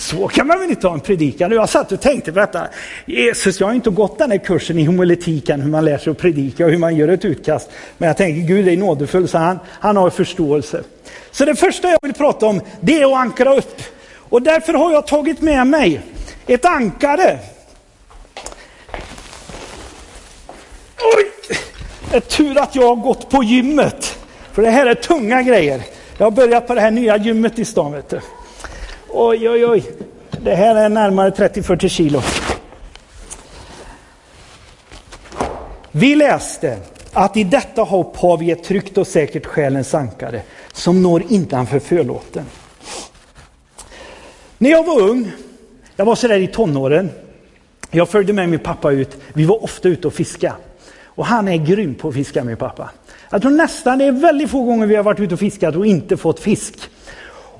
Så 0.00 0.28
kan 0.28 0.46
man 0.46 0.60
väl 0.60 0.70
inte 0.70 0.86
ha 0.86 0.94
en 0.94 1.00
predikan? 1.00 1.52
Jag 1.52 1.68
satt 1.68 1.92
och 1.92 2.00
tänkte 2.00 2.32
på 2.32 2.38
detta. 2.38 2.68
Jesus, 3.06 3.60
jag 3.60 3.66
har 3.66 3.74
inte 3.74 3.90
gått 3.90 4.18
den 4.18 4.30
här 4.30 4.38
kursen 4.38 4.78
i 4.78 4.84
homiletiken, 4.84 5.60
hur 5.60 5.70
man 5.70 5.84
lär 5.84 5.98
sig 5.98 6.10
att 6.10 6.18
predika 6.18 6.64
och 6.64 6.70
hur 6.70 6.78
man 6.78 6.96
gör 6.96 7.08
ett 7.08 7.24
utkast. 7.24 7.70
Men 7.98 8.06
jag 8.06 8.16
tänker, 8.16 8.54
Gud 8.54 8.68
är 8.68 8.76
nådefull, 8.76 9.28
så 9.28 9.38
han, 9.38 9.58
han 9.66 9.96
har 9.96 10.10
förståelse. 10.10 10.82
Så 11.30 11.44
det 11.44 11.54
första 11.54 11.88
jag 11.88 11.98
vill 12.02 12.12
prata 12.12 12.46
om, 12.46 12.60
det 12.80 13.02
är 13.02 13.12
att 13.12 13.18
ankra 13.18 13.54
upp. 13.54 13.82
Och 14.16 14.42
därför 14.42 14.72
har 14.72 14.92
jag 14.92 15.06
tagit 15.06 15.40
med 15.40 15.66
mig 15.66 16.00
ett 16.46 16.64
ankare. 16.64 17.38
Oj! 21.16 21.56
Det 22.10 22.16
är 22.16 22.20
tur 22.20 22.58
att 22.58 22.74
jag 22.74 22.88
har 22.88 22.96
gått 22.96 23.30
på 23.30 23.42
gymmet. 23.42 24.18
För 24.52 24.62
det 24.62 24.70
här 24.70 24.86
är 24.86 24.94
tunga 24.94 25.42
grejer. 25.42 25.82
Jag 26.18 26.26
har 26.26 26.30
börjat 26.30 26.66
på 26.66 26.74
det 26.74 26.80
här 26.80 26.90
nya 26.90 27.16
gymmet 27.16 27.58
i 27.58 27.64
stan. 27.64 27.92
Vet 27.92 28.08
du. 28.08 28.20
Oj, 29.12 29.48
oj, 29.48 29.66
oj. 29.66 29.84
Det 30.30 30.54
här 30.54 30.74
är 30.74 30.88
närmare 30.88 31.30
30-40 31.30 31.88
kilo. 31.88 32.22
Vi 35.92 36.14
läste 36.14 36.78
att 37.12 37.36
i 37.36 37.44
detta 37.44 37.82
hopp 37.82 38.16
har 38.16 38.38
vi 38.38 38.50
ett 38.50 38.64
tryggt 38.64 38.98
och 38.98 39.06
säkert 39.06 39.46
själens 39.46 39.94
ankare 39.94 40.42
som 40.72 41.02
når 41.02 41.22
innanför 41.28 41.78
förlåten. 41.78 42.44
När 44.58 44.70
jag 44.70 44.84
var 44.84 45.00
ung, 45.00 45.32
jag 45.96 46.04
var 46.04 46.14
sådär 46.14 46.38
i 46.38 46.46
tonåren, 46.46 47.10
jag 47.90 48.08
följde 48.08 48.32
med 48.32 48.48
min 48.48 48.58
pappa 48.58 48.90
ut, 48.90 49.16
vi 49.32 49.44
var 49.44 49.64
ofta 49.64 49.88
ute 49.88 50.06
och 50.06 50.14
fiska. 50.14 50.56
Och 51.04 51.26
han 51.26 51.48
är 51.48 51.56
grym 51.56 51.94
på 51.94 52.08
att 52.08 52.14
fiska 52.14 52.44
min 52.44 52.56
pappa. 52.56 52.90
Jag 53.30 53.42
tror 53.42 53.52
nästan 53.52 53.98
det 53.98 54.04
är 54.04 54.12
väldigt 54.12 54.50
få 54.50 54.64
gånger 54.64 54.86
vi 54.86 54.96
har 54.96 55.02
varit 55.02 55.20
ute 55.20 55.34
och 55.34 55.40
fiskat 55.40 55.76
och 55.76 55.86
inte 55.86 56.16
fått 56.16 56.40
fisk. 56.40 56.90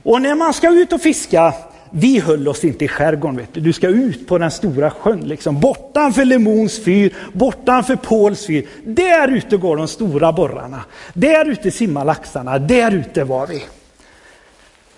Och 0.02 0.23
när 0.23 0.35
man 0.35 0.54
ska 0.54 0.69
ut 0.71 0.92
och 0.92 1.00
fiska, 1.00 1.54
vi 1.90 2.21
höll 2.21 2.49
oss 2.49 2.64
inte 2.64 2.85
i 2.85 2.88
skärgården. 2.88 3.37
Vet 3.37 3.54
du. 3.54 3.61
du 3.61 3.73
ska 3.73 3.88
ut 3.88 4.28
på 4.28 4.38
den 4.38 4.50
stora 4.50 4.90
sjön, 4.90 5.21
liksom. 5.21 5.61
bortanför 5.61 6.25
Lemons 6.25 6.85
fyr, 6.85 7.14
bortanför 7.33 7.97
Påls 7.97 8.47
fyr. 8.47 8.66
Där 8.85 9.28
ute 9.28 9.57
går 9.57 9.76
de 9.76 9.88
stora 9.88 10.33
borrarna. 10.33 10.85
Där 11.14 11.49
ute 11.49 11.71
simmar 11.71 12.04
laxarna, 12.04 12.59
där 12.59 12.95
ute 12.95 13.25
var 13.25 13.47
vi. 13.47 13.62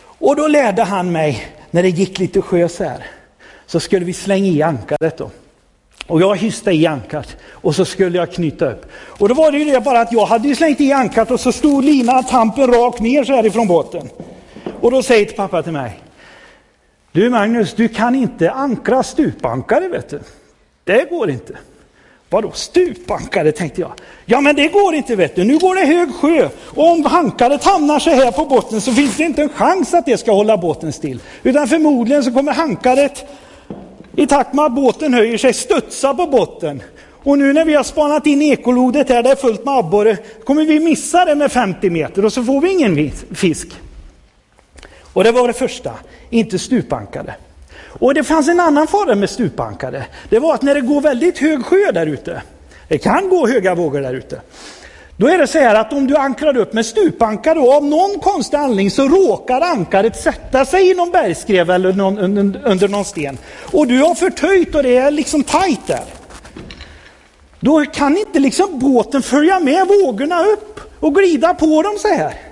Och 0.03 0.37
då 0.37 0.49
lärde 0.49 0.83
han 0.83 1.13
mig, 1.13 1.47
när 1.71 1.83
det 1.83 1.89
gick 1.89 2.19
lite 2.19 2.43
sjö 2.43 2.69
så 2.69 2.85
här, 2.85 3.07
så 3.67 3.81
skulle 3.81 4.05
vi 4.05 4.13
slänga 4.13 4.47
i 4.47 4.63
ankaret 4.63 5.19
då. 5.19 5.31
Och 6.07 6.21
jag 6.21 6.37
hyste 6.37 6.71
i 6.71 6.87
ankaret 6.87 7.37
och 7.51 7.75
så 7.75 7.85
skulle 7.85 8.19
jag 8.19 8.33
knyta 8.33 8.71
upp. 8.71 8.87
Och 8.95 9.29
då 9.29 9.35
var 9.35 9.53
det 9.53 9.59
ju 9.59 9.65
det 9.65 9.81
bara 9.81 10.01
att 10.01 10.13
jag 10.13 10.27
hade 10.27 10.55
slängt 10.55 10.81
i 10.81 10.93
ankaret 10.93 11.31
och 11.31 11.41
så 11.41 11.53
stod 11.53 11.85
linan, 11.85 12.25
tampen 12.25 12.67
rakt 12.67 13.01
ner 13.01 13.25
så 13.25 13.33
här 13.33 13.47
ifrån 13.47 13.69
båten. 13.69 14.09
Och 14.83 14.91
då 14.91 15.03
säger 15.03 15.27
pappa 15.27 15.63
till 15.63 15.73
mig. 15.73 16.01
Du 17.13 17.31
Magnus, 17.31 17.75
du 17.75 17.89
kan 17.89 18.15
inte 18.15 18.51
ankra 18.51 19.03
stupankare 19.03 19.89
vet 19.89 20.09
du. 20.11 20.21
Det 20.85 21.11
går 21.11 21.31
inte. 21.31 21.57
Vadå 22.29 22.51
stupankare 22.53 23.53
tänkte 23.53 23.81
jag. 23.81 23.93
Ja 24.25 24.41
men 24.41 24.57
det 24.57 24.69
går 24.69 24.95
inte 24.95 25.17
vet 25.17 25.37
du, 25.37 25.45
nu 25.45 25.59
går 25.59 25.75
det 25.75 25.87
hög 25.87 26.15
sjö. 26.15 26.49
Och 26.65 26.91
om 26.91 27.05
hankaret 27.05 27.65
hamnar 27.65 27.99
så 27.99 28.11
här 28.11 28.33
på 28.33 28.45
botten 28.45 28.81
så 28.81 28.93
finns 28.93 29.17
det 29.17 29.25
inte 29.25 29.43
en 29.43 29.49
chans 29.49 29.95
att 29.95 30.07
det 30.07 30.19
ska 30.19 30.33
hålla 30.33 30.57
båten 30.57 30.93
still. 30.93 31.21
Utan 31.43 31.69
förmodligen 31.69 32.25
så 32.25 32.33
kommer 32.33 32.53
hankaret 32.53 33.25
i 34.17 34.27
takt 34.27 34.55
med 34.55 34.65
att 34.65 34.75
båten 34.75 35.15
höjer 35.15 35.39
sig 35.39 35.53
studsa 35.53 36.15
på 36.15 36.27
botten. 36.27 36.83
Och 37.25 37.39
nu 37.39 37.53
när 37.53 37.65
vi 37.65 37.75
har 37.75 37.85
spanat 37.85 38.27
in 38.27 38.43
ekolodet 38.43 39.09
här, 39.09 39.23
det 39.23 39.31
är 39.31 39.37
fullt 39.37 39.65
med 39.65 39.75
abborre, 39.75 40.17
kommer 40.45 40.65
vi 40.65 40.81
missa 40.81 41.25
det 41.25 41.35
med 41.35 41.53
50 41.53 41.91
meter 41.91 42.25
och 42.25 42.33
så 42.33 42.45
får 42.45 42.61
vi 42.61 42.73
ingen 42.73 43.11
fisk. 43.35 43.69
Och 45.13 45.25
det 45.25 45.33
var 45.33 45.49
det 45.49 45.55
första, 45.55 45.93
inte 46.31 46.59
stupankare. 46.59 47.35
Och 47.87 48.15
det 48.15 48.25
fanns 48.25 48.49
en 48.49 48.61
annan 48.61 48.87
fara 48.87 49.15
med 49.15 49.31
stupankare. 49.31 50.05
Det 50.29 50.39
var 50.39 50.55
att 50.55 50.63
när 50.63 50.75
det 50.75 50.81
går 50.81 51.01
väldigt 51.01 51.39
hög 51.39 51.65
sjö 51.65 51.93
där 51.93 52.07
ute, 52.07 52.43
det 52.89 52.99
kan 52.99 53.29
gå 53.29 53.47
höga 53.47 53.75
vågor 53.75 54.01
där 54.01 54.15
ute, 54.15 54.41
då 55.17 55.29
är 55.29 55.39
det 55.39 55.47
så 55.47 55.59
här 55.59 55.75
att 55.75 55.93
om 55.93 56.07
du 56.07 56.17
ankrar 56.17 56.57
upp 56.57 56.73
med 56.73 56.87
stupankare 56.87 57.59
och 57.59 57.75
av 57.75 57.85
någon 57.85 58.19
konstig 58.21 58.57
anledning 58.57 58.91
så 58.91 59.09
råkar 59.09 59.61
ankaret 59.61 60.17
sätta 60.17 60.65
sig 60.65 60.91
i 60.91 60.95
någon 60.95 61.11
bergskrev 61.11 61.71
eller 61.71 61.93
någon, 61.93 62.19
under, 62.19 62.61
under 62.65 62.89
någon 62.89 63.05
sten. 63.05 63.39
Och 63.73 63.87
du 63.87 63.99
har 63.99 64.15
förtöjt 64.15 64.75
och 64.75 64.83
det 64.83 64.97
är 64.97 65.11
liksom 65.11 65.45
tajt 65.45 65.87
där. 65.87 66.05
Då 67.61 67.85
kan 67.85 68.17
inte 68.17 68.39
liksom 68.39 68.79
båten 68.79 69.23
följa 69.23 69.61
med 69.61 69.89
vågorna 69.89 70.45
upp 70.45 70.81
och 71.01 71.15
glida 71.15 71.55
på 71.55 71.83
dem 71.83 71.95
så 71.99 72.09
här. 72.09 72.52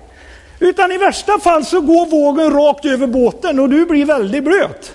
Utan 0.60 0.92
i 0.92 0.98
värsta 0.98 1.38
fall 1.38 1.64
så 1.64 1.80
går 1.80 2.06
vågen 2.06 2.50
rakt 2.50 2.84
över 2.84 3.06
båten 3.06 3.60
och 3.60 3.70
du 3.70 3.86
blir 3.86 4.04
väldigt 4.04 4.44
blöt. 4.44 4.94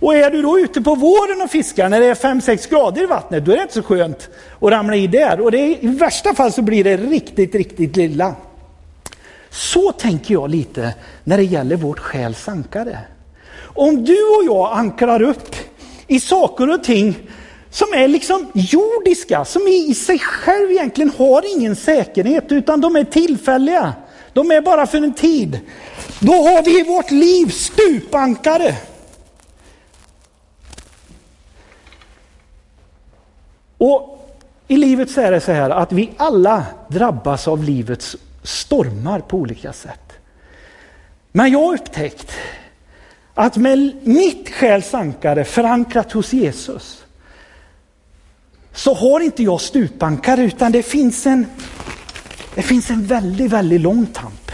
Och 0.00 0.14
är 0.14 0.30
du 0.30 0.42
då 0.42 0.58
ute 0.58 0.80
på 0.80 0.94
våren 0.94 1.42
och 1.42 1.50
fiskar 1.50 1.88
när 1.88 2.00
det 2.00 2.06
är 2.06 2.14
5-6 2.14 2.70
grader 2.70 3.02
i 3.02 3.06
vattnet, 3.06 3.44
då 3.44 3.52
är 3.52 3.56
det 3.56 3.62
inte 3.62 3.74
så 3.74 3.82
skönt 3.82 4.28
att 4.60 4.70
ramla 4.70 4.96
i 4.96 5.06
där. 5.06 5.40
Och 5.40 5.50
det 5.50 5.58
är, 5.58 5.84
i 5.84 5.88
värsta 5.88 6.34
fall 6.34 6.52
så 6.52 6.62
blir 6.62 6.84
det 6.84 6.96
riktigt, 6.96 7.54
riktigt 7.54 7.96
lilla. 7.96 8.34
Så 9.50 9.92
tänker 9.92 10.34
jag 10.34 10.50
lite 10.50 10.94
när 11.24 11.36
det 11.36 11.44
gäller 11.44 11.76
vårt 11.76 11.98
själs 11.98 12.48
ankare. 12.48 12.98
Om 13.60 14.04
du 14.04 14.24
och 14.24 14.44
jag 14.44 14.72
ankrar 14.72 15.22
upp 15.22 15.56
i 16.06 16.20
saker 16.20 16.70
och 16.70 16.84
ting 16.84 17.14
som 17.70 17.88
är 17.94 18.08
liksom 18.08 18.46
jordiska, 18.54 19.44
som 19.44 19.62
i 19.62 19.94
sig 19.94 20.18
själv 20.18 20.70
egentligen 20.70 21.12
har 21.18 21.56
ingen 21.56 21.76
säkerhet, 21.76 22.52
utan 22.52 22.80
de 22.80 22.96
är 22.96 23.04
tillfälliga. 23.04 23.92
De 24.38 24.50
är 24.50 24.60
bara 24.60 24.86
för 24.86 24.98
en 24.98 25.14
tid. 25.14 25.60
Då 26.20 26.32
har 26.32 26.62
vi 26.62 26.80
i 26.80 26.82
vårt 26.82 27.10
liv 27.10 27.46
stupankare. 27.46 28.76
Och 33.78 34.30
i 34.68 34.76
livet 34.76 35.10
så 35.10 35.20
är 35.20 35.30
det 35.30 35.40
så 35.40 35.52
här 35.52 35.70
att 35.70 35.92
vi 35.92 36.10
alla 36.16 36.64
drabbas 36.88 37.48
av 37.48 37.64
livets 37.64 38.16
stormar 38.42 39.20
på 39.20 39.36
olika 39.36 39.72
sätt. 39.72 40.12
Men 41.32 41.52
jag 41.52 41.58
har 41.58 41.74
upptäckt 41.74 42.32
att 43.34 43.56
med 43.56 43.96
mitt 44.02 44.54
själs 44.54 44.94
ankare 44.94 45.44
förankrat 45.44 46.12
hos 46.12 46.32
Jesus 46.32 47.04
så 48.72 48.94
har 48.94 49.20
inte 49.20 49.42
jag 49.42 49.60
stupankare 49.60 50.42
utan 50.42 50.72
det 50.72 50.82
finns 50.82 51.26
en 51.26 51.46
det 52.54 52.62
finns 52.62 52.90
en 52.90 53.06
väldigt, 53.06 53.50
väldigt 53.50 53.80
lång 53.80 54.06
tamp. 54.06 54.50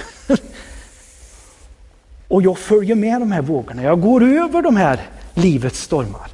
Och 2.28 2.42
jag 2.42 2.58
följer 2.58 2.94
med 2.94 3.20
de 3.20 3.32
här 3.32 3.42
vågorna. 3.42 3.82
Jag 3.82 4.00
går 4.00 4.22
över 4.22 4.62
de 4.62 4.76
här 4.76 5.00
livets 5.34 5.80
stormar. 5.80 6.30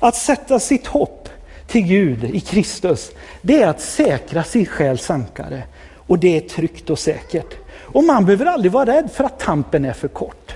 Att 0.00 0.16
sätta 0.16 0.60
sitt 0.60 0.86
hopp 0.86 1.28
till 1.66 1.82
Gud 1.82 2.24
i 2.24 2.40
Kristus, 2.40 3.10
det 3.42 3.62
är 3.62 3.68
att 3.68 3.80
säkra 3.80 4.44
sin 4.44 4.66
själs 4.66 5.10
ankare. 5.10 5.62
Och 5.96 6.18
det 6.18 6.36
är 6.36 6.48
tryggt 6.48 6.90
och 6.90 6.98
säkert. 6.98 7.54
Och 7.80 8.04
man 8.04 8.24
behöver 8.24 8.46
aldrig 8.46 8.72
vara 8.72 8.86
rädd 8.86 9.10
för 9.12 9.24
att 9.24 9.40
tampen 9.40 9.84
är 9.84 9.92
för 9.92 10.08
kort. 10.08 10.54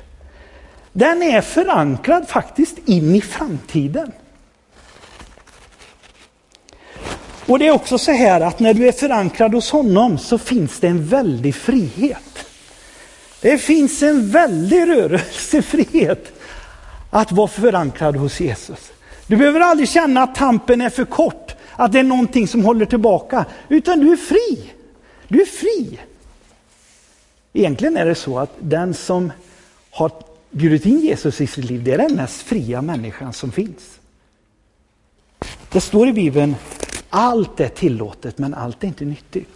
Den 0.92 1.22
är 1.22 1.40
förankrad 1.40 2.28
faktiskt 2.28 2.78
in 2.84 3.14
i 3.14 3.20
framtiden. 3.20 4.12
Och 7.46 7.58
det 7.58 7.66
är 7.66 7.70
också 7.70 7.98
så 7.98 8.12
här 8.12 8.40
att 8.40 8.60
när 8.60 8.74
du 8.74 8.88
är 8.88 8.92
förankrad 8.92 9.54
hos 9.54 9.70
honom 9.70 10.18
så 10.18 10.38
finns 10.38 10.80
det 10.80 10.88
en 10.88 11.06
väldig 11.06 11.54
frihet. 11.54 12.46
Det 13.40 13.58
finns 13.58 14.02
en 14.02 14.30
väldig 14.30 14.88
rörelsefrihet 14.88 16.32
att 17.10 17.32
vara 17.32 17.48
förankrad 17.48 18.16
hos 18.16 18.40
Jesus. 18.40 18.92
Du 19.26 19.36
behöver 19.36 19.60
aldrig 19.60 19.88
känna 19.88 20.22
att 20.22 20.34
tampen 20.34 20.80
är 20.80 20.90
för 20.90 21.04
kort, 21.04 21.54
att 21.76 21.92
det 21.92 21.98
är 21.98 22.02
någonting 22.02 22.48
som 22.48 22.64
håller 22.64 22.86
tillbaka, 22.86 23.44
utan 23.68 24.00
du 24.00 24.12
är 24.12 24.16
fri. 24.16 24.72
Du 25.28 25.42
är 25.42 25.46
fri. 25.46 25.98
Egentligen 27.52 27.96
är 27.96 28.06
det 28.06 28.14
så 28.14 28.38
att 28.38 28.52
den 28.58 28.94
som 28.94 29.32
har 29.90 30.10
bjudit 30.50 30.86
in 30.86 31.00
Jesus 31.00 31.40
i 31.40 31.46
sitt 31.46 31.64
liv, 31.64 31.84
det 31.84 31.92
är 31.92 31.98
den 31.98 32.16
mest 32.16 32.42
fria 32.42 32.82
människan 32.82 33.32
som 33.32 33.52
finns. 33.52 33.98
Det 35.72 35.80
står 35.80 36.08
i 36.08 36.12
Bibeln 36.12 36.54
allt 37.10 37.60
är 37.60 37.68
tillåtet 37.68 38.38
men 38.38 38.54
allt 38.54 38.84
är 38.84 38.88
inte 38.88 39.04
nyttigt. 39.04 39.48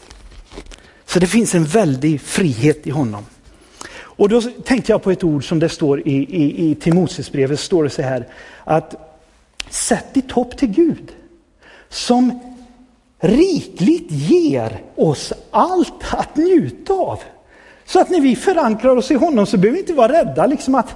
Så 1.06 1.18
det 1.18 1.26
finns 1.26 1.54
en 1.54 1.64
väldig 1.64 2.20
frihet 2.20 2.86
i 2.86 2.90
honom. 2.90 3.24
Och 3.98 4.28
då 4.28 4.42
tänkte 4.42 4.92
jag 4.92 5.02
på 5.02 5.10
ett 5.10 5.24
ord 5.24 5.48
som 5.48 5.58
det 5.58 5.68
står 5.68 6.08
i, 6.08 6.12
i, 6.12 6.70
i 6.70 6.74
Timoteusbrevet, 6.74 7.60
står 7.60 7.84
det 7.84 7.90
så 7.90 8.02
här 8.02 8.28
att 8.64 8.94
sätt 9.70 10.14
ditt 10.14 10.32
hopp 10.32 10.56
till 10.56 10.68
Gud 10.68 11.12
som 11.88 12.40
rikligt 13.18 14.10
ger 14.10 14.82
oss 14.94 15.32
allt 15.50 16.14
att 16.14 16.36
njuta 16.36 16.92
av. 16.92 17.20
Så 17.84 18.00
att 18.00 18.10
när 18.10 18.20
vi 18.20 18.36
förankrar 18.36 18.96
oss 18.96 19.10
i 19.10 19.14
honom 19.14 19.46
så 19.46 19.56
behöver 19.56 19.74
vi 19.74 19.80
inte 19.80 19.94
vara 19.94 20.12
rädda 20.12 20.46
liksom 20.46 20.74
att 20.74 20.94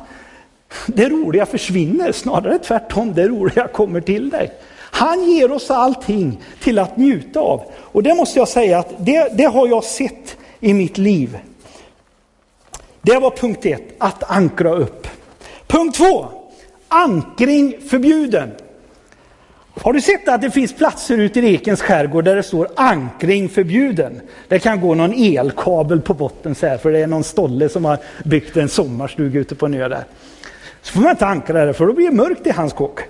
det 0.87 1.09
roliga 1.09 1.47
försvinner, 1.47 2.13
snarare 2.13 2.59
tvärtom, 2.59 3.15
det 3.15 3.29
roliga 3.29 3.69
kommer 3.69 4.01
till 4.01 4.31
dig. 4.31 4.53
Han 4.95 5.31
ger 5.31 5.53
oss 5.53 5.71
allting 5.71 6.41
till 6.61 6.79
att 6.79 6.97
njuta 6.97 7.41
av. 7.41 7.63
Och 7.75 8.03
det 8.03 8.15
måste 8.15 8.39
jag 8.39 8.49
säga 8.49 8.79
att 8.79 8.95
det, 8.99 9.29
det 9.37 9.45
har 9.45 9.69
jag 9.69 9.85
sett 9.85 10.37
i 10.61 10.75
mitt 10.75 10.99
liv. 10.99 11.39
Det 13.03 13.19
var 13.19 13.31
punkt 13.31 13.67
ett, 13.67 13.95
att 13.99 14.31
ankra 14.31 14.75
upp. 14.75 15.09
Punkt 15.67 15.97
två, 15.97 16.27
ankring 16.89 17.77
förbjuden. 17.89 18.51
Har 19.81 19.93
du 19.93 20.01
sett 20.01 20.29
att 20.29 20.41
det 20.41 20.51
finns 20.51 20.73
platser 20.73 21.19
ute 21.19 21.41
i 21.41 21.55
Ekens 21.55 21.83
skärgård 21.83 22.25
där 22.25 22.37
det 22.37 22.43
står 22.43 22.69
ankring 22.77 23.49
förbjuden? 23.49 24.21
Det 24.49 24.59
kan 24.59 24.81
gå 24.81 24.95
någon 24.95 25.13
elkabel 25.13 26.01
på 26.01 26.15
botten 26.15 26.55
så 26.55 26.67
här, 26.67 26.79
för 26.79 26.93
det 26.93 26.99
är 26.99 27.07
någon 27.07 27.25
stolle 27.25 27.69
som 27.69 27.85
har 27.85 27.99
byggt 28.25 28.57
en 28.57 28.69
sommarstuga 28.69 29.41
ute 29.41 29.55
på 29.55 29.67
en 29.67 29.75
ö 29.75 29.89
där. 29.89 30.05
Så 30.83 30.93
får 30.93 31.01
man 31.01 31.11
inte 31.11 31.27
ankra 31.27 31.65
där, 31.65 31.73
för 31.73 31.87
då 31.87 31.93
blir 31.93 32.07
det 32.07 32.17
mörkt 32.17 32.47
i 32.47 32.51
hans 32.51 32.73
kåk. 32.73 33.01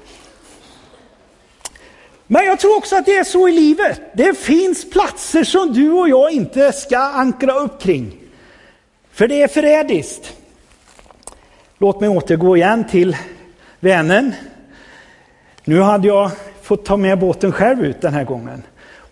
Men 2.27 2.47
jag 2.47 2.61
tror 2.61 2.77
också 2.77 2.97
att 2.97 3.07
det 3.07 3.17
är 3.17 3.25
så 3.25 3.49
i 3.49 3.53
livet. 3.53 4.01
Det 4.13 4.39
finns 4.39 4.91
platser 4.91 5.45
som 5.45 5.73
du 5.73 5.91
och 5.91 6.09
jag 6.09 6.33
inte 6.33 6.73
ska 6.73 6.99
ankra 6.99 7.55
upp 7.55 7.83
kring. 7.83 8.17
För 9.13 9.29
det 9.29 9.43
är 9.43 9.49
förrädiskt. 9.49 10.37
Låt 11.79 12.01
mig 12.01 12.09
återgå 12.09 12.57
igen 12.57 12.85
till 12.89 13.17
Vänern. 13.81 14.33
Nu 15.65 15.81
hade 15.81 16.09
jag 16.09 16.31
fått 16.63 16.85
ta 16.85 16.97
med 16.97 17.19
båten 17.19 17.53
själv 17.53 17.85
ut 17.85 18.01
den 18.01 18.15
här 18.15 18.25
gången. 18.25 18.63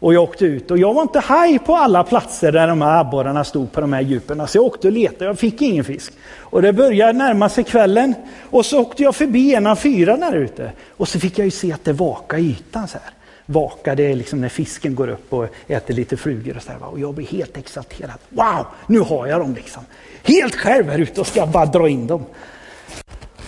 Och 0.03 0.15
jag 0.15 0.23
åkte 0.23 0.45
ut 0.45 0.71
och 0.71 0.79
jag 0.79 0.95
var 0.95 1.03
inte 1.03 1.21
haj 1.21 1.59
på 1.59 1.77
alla 1.77 2.05
platser 2.05 2.53
där 2.53 2.69
de 2.69 2.83
här 2.83 3.01
abborrarna 3.01 3.45
stod 3.45 3.73
på 3.73 3.81
de 3.81 3.93
här 3.93 4.01
djupen. 4.01 4.49
Så 4.49 4.59
jag 4.59 4.65
åkte 4.65 4.87
och 4.87 4.93
letade, 4.93 5.25
jag 5.25 5.39
fick 5.39 5.63
ingen 5.63 5.85
fisk. 5.85 6.13
Och 6.39 6.63
det 6.63 6.73
började 6.73 7.13
närma 7.13 7.49
sig 7.49 7.65
kvällen 7.65 8.15
och 8.51 8.67
så 8.67 8.81
åkte 8.81 9.03
jag 9.03 9.17
förbi 9.17 9.55
en 9.55 9.67
av 9.67 9.77
fyra 9.77 10.17
där 10.17 10.37
ute. 10.37 10.73
Och 10.97 11.09
så 11.09 11.21
fick 11.21 11.39
jag 11.39 11.45
ju 11.45 11.51
se 11.51 11.73
att 11.73 11.85
det 11.85 11.93
vakade 11.93 12.43
i 12.43 12.51
ytan 12.51 12.89
så 12.89 12.99
här. 12.99 13.11
Vaka, 13.47 13.95
det 13.95 14.03
är 14.03 14.17
liksom 14.17 14.41
när 14.41 14.49
fisken 14.49 14.95
går 14.95 15.09
upp 15.09 15.33
och 15.33 15.47
äter 15.69 15.95
lite 15.95 16.17
flugor 16.17 16.57
och 16.57 16.63
så 16.63 16.73
här. 16.73 16.85
Och 16.85 17.01
jag 17.01 17.15
blir 17.15 17.27
helt 17.27 17.57
exalterad. 17.57 18.19
Wow, 18.29 18.67
nu 18.87 19.01
har 19.01 19.27
jag 19.27 19.41
dem 19.41 19.55
liksom. 19.55 19.83
Helt 20.23 20.55
själv 20.55 20.89
här 20.89 20.99
ute 20.99 21.21
och 21.21 21.27
ska 21.27 21.47
bara 21.47 21.67
dra 21.67 21.89
in 21.89 22.07
dem. 22.07 22.25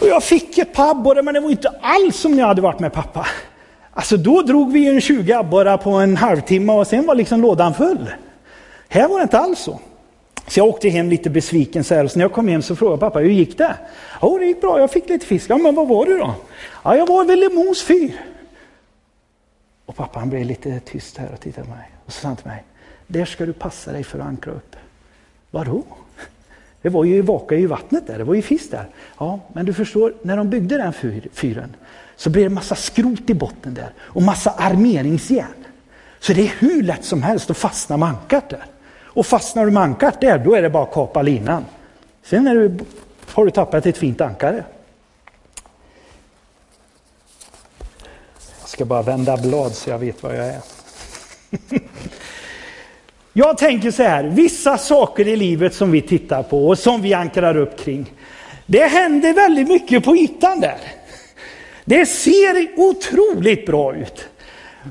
Och 0.01 0.07
jag 0.07 0.23
fick 0.23 0.59
ett 0.59 0.75
par 0.75 0.91
abborrar 0.91 1.23
men 1.23 1.35
det 1.35 1.41
var 1.41 1.51
inte 1.51 1.69
alls 1.83 2.17
som 2.17 2.33
när 2.33 2.39
jag 2.39 2.47
hade 2.47 2.63
varit 2.63 2.81
med 2.81 2.93
pappa. 2.93 3.27
Alltså 3.95 4.17
då 4.17 4.43
drog 4.43 4.73
vi 4.73 4.89
en 4.89 5.01
20 5.01 5.33
abborrar 5.33 5.77
på 5.77 5.91
en 5.91 6.17
halvtimme 6.17 6.73
och 6.73 6.87
sen 6.87 7.07
var 7.07 7.15
liksom 7.15 7.41
lådan 7.41 7.75
full. 7.75 8.11
Här 8.89 9.09
var 9.09 9.19
det 9.19 9.23
inte 9.23 9.39
alls 9.39 9.59
så. 9.59 9.81
Så 10.47 10.61
jag 10.61 10.67
åkte 10.67 10.89
hem 10.89 11.11
lite 11.11 11.31
besviken 11.31 11.85
så 11.85 11.95
här 11.95 12.05
och 12.05 12.11
så 12.11 12.19
när 12.19 12.25
jag 12.25 12.33
kom 12.33 12.49
hem 12.49 12.63
så 12.63 12.77
frågade 12.77 13.01
pappa, 13.01 13.19
hur 13.19 13.31
gick 13.31 13.59
det? 13.59 13.77
Jo 14.23 14.39
det 14.39 14.47
gick 14.47 14.61
bra, 14.61 14.81
jag 14.81 14.91
fick 14.91 15.09
lite 15.09 15.27
fisk. 15.27 15.51
Ja, 15.51 15.59
men 15.59 15.75
vad 15.75 15.89
var 15.89 16.07
du 16.07 16.19
då? 16.19 16.35
Ja, 16.83 16.97
jag 16.97 17.07
var 17.07 17.25
väl 17.25 17.43
i 17.43 17.49
Mos 17.49 17.83
fyr. 17.83 18.21
Och 19.87 19.97
pappa 19.97 20.19
han 20.19 20.31
blev 20.31 20.45
lite 20.45 20.81
tyst 20.81 21.19
här 21.19 21.33
och 21.33 21.41
tittade 21.41 21.67
på 21.67 21.75
mig. 21.75 21.91
Och 22.07 22.13
så 22.13 22.21
sa 22.21 22.29
han 22.29 22.37
till 22.37 22.47
mig, 22.47 22.65
där 23.07 23.25
ska 23.25 23.47
du 23.47 23.53
passa 23.53 23.93
dig 23.93 24.05
för 24.05 24.19
att 24.19 24.27
ankra 24.27 24.53
upp. 24.53 24.77
Vadå? 25.51 25.83
Det 26.85 26.91
var 26.91 27.05
ju 27.05 27.23
vaka 27.23 27.55
i 27.55 27.67
vattnet 27.67 28.07
där, 28.07 28.19
det 28.19 28.25
var 28.25 28.35
ju 28.35 28.43
fisk 28.43 28.71
där. 28.71 28.89
Ja, 29.19 29.41
men 29.53 29.67
du 29.67 29.75
förstår, 29.75 30.15
när 30.23 30.37
de 30.37 30.51
byggde 30.51 30.77
den 30.77 30.93
fyren 31.33 31.77
så 32.17 32.31
blev 32.31 32.45
det 32.51 32.55
massa 32.55 32.75
skrot 32.75 33.31
i 33.31 33.35
botten 33.35 33.75
där 33.75 33.93
och 34.01 34.23
massa 34.23 34.51
armeringsjärn. 34.51 35.65
Så 36.21 36.33
det 36.33 36.43
är 36.43 36.53
hur 36.59 36.83
lätt 36.83 37.05
som 37.05 37.23
helst 37.23 37.51
att 37.51 37.57
fastna 37.57 37.97
med 37.97 38.09
ankart 38.09 38.51
där. 38.51 38.65
Och 39.03 39.27
fastnar 39.27 39.65
du 39.65 39.71
med 39.71 39.83
ankart 39.83 40.21
där, 40.21 40.39
då 40.39 40.55
är 40.55 40.63
det 40.63 40.71
bara 40.71 40.83
att 40.83 40.93
kapa 40.93 41.23
linan. 41.23 41.65
Sen 42.23 42.47
är 42.47 42.55
du, 42.55 42.79
har 43.27 43.45
du 43.45 43.51
tappat 43.51 43.87
ett 43.87 43.97
fint 43.97 44.21
ankare. 44.21 44.65
Jag 48.61 48.69
ska 48.69 48.85
bara 48.85 49.03
vända 49.03 49.37
blad 49.37 49.75
så 49.75 49.91
jag 49.91 49.99
vet 49.99 50.23
var 50.23 50.33
jag 50.33 50.47
är. 50.47 50.61
Jag 53.37 53.59
tänker 53.59 53.91
så 53.91 54.03
här, 54.03 54.25
vissa 54.25 54.79
saker 54.79 55.29
i 55.29 55.37
livet 55.37 55.75
som 55.75 55.91
vi 55.91 56.01
tittar 56.01 56.43
på 56.43 56.69
och 56.69 56.79
som 56.79 57.03
vi 57.03 57.15
ankrar 57.15 57.57
upp 57.57 57.79
kring. 57.79 58.13
Det 58.67 58.85
händer 58.85 59.33
väldigt 59.33 59.69
mycket 59.69 60.05
på 60.05 60.17
ytan 60.17 60.61
där. 60.61 60.79
Det 61.85 62.07
ser 62.07 62.69
otroligt 62.77 63.67
bra 63.67 63.95
ut. 63.95 64.25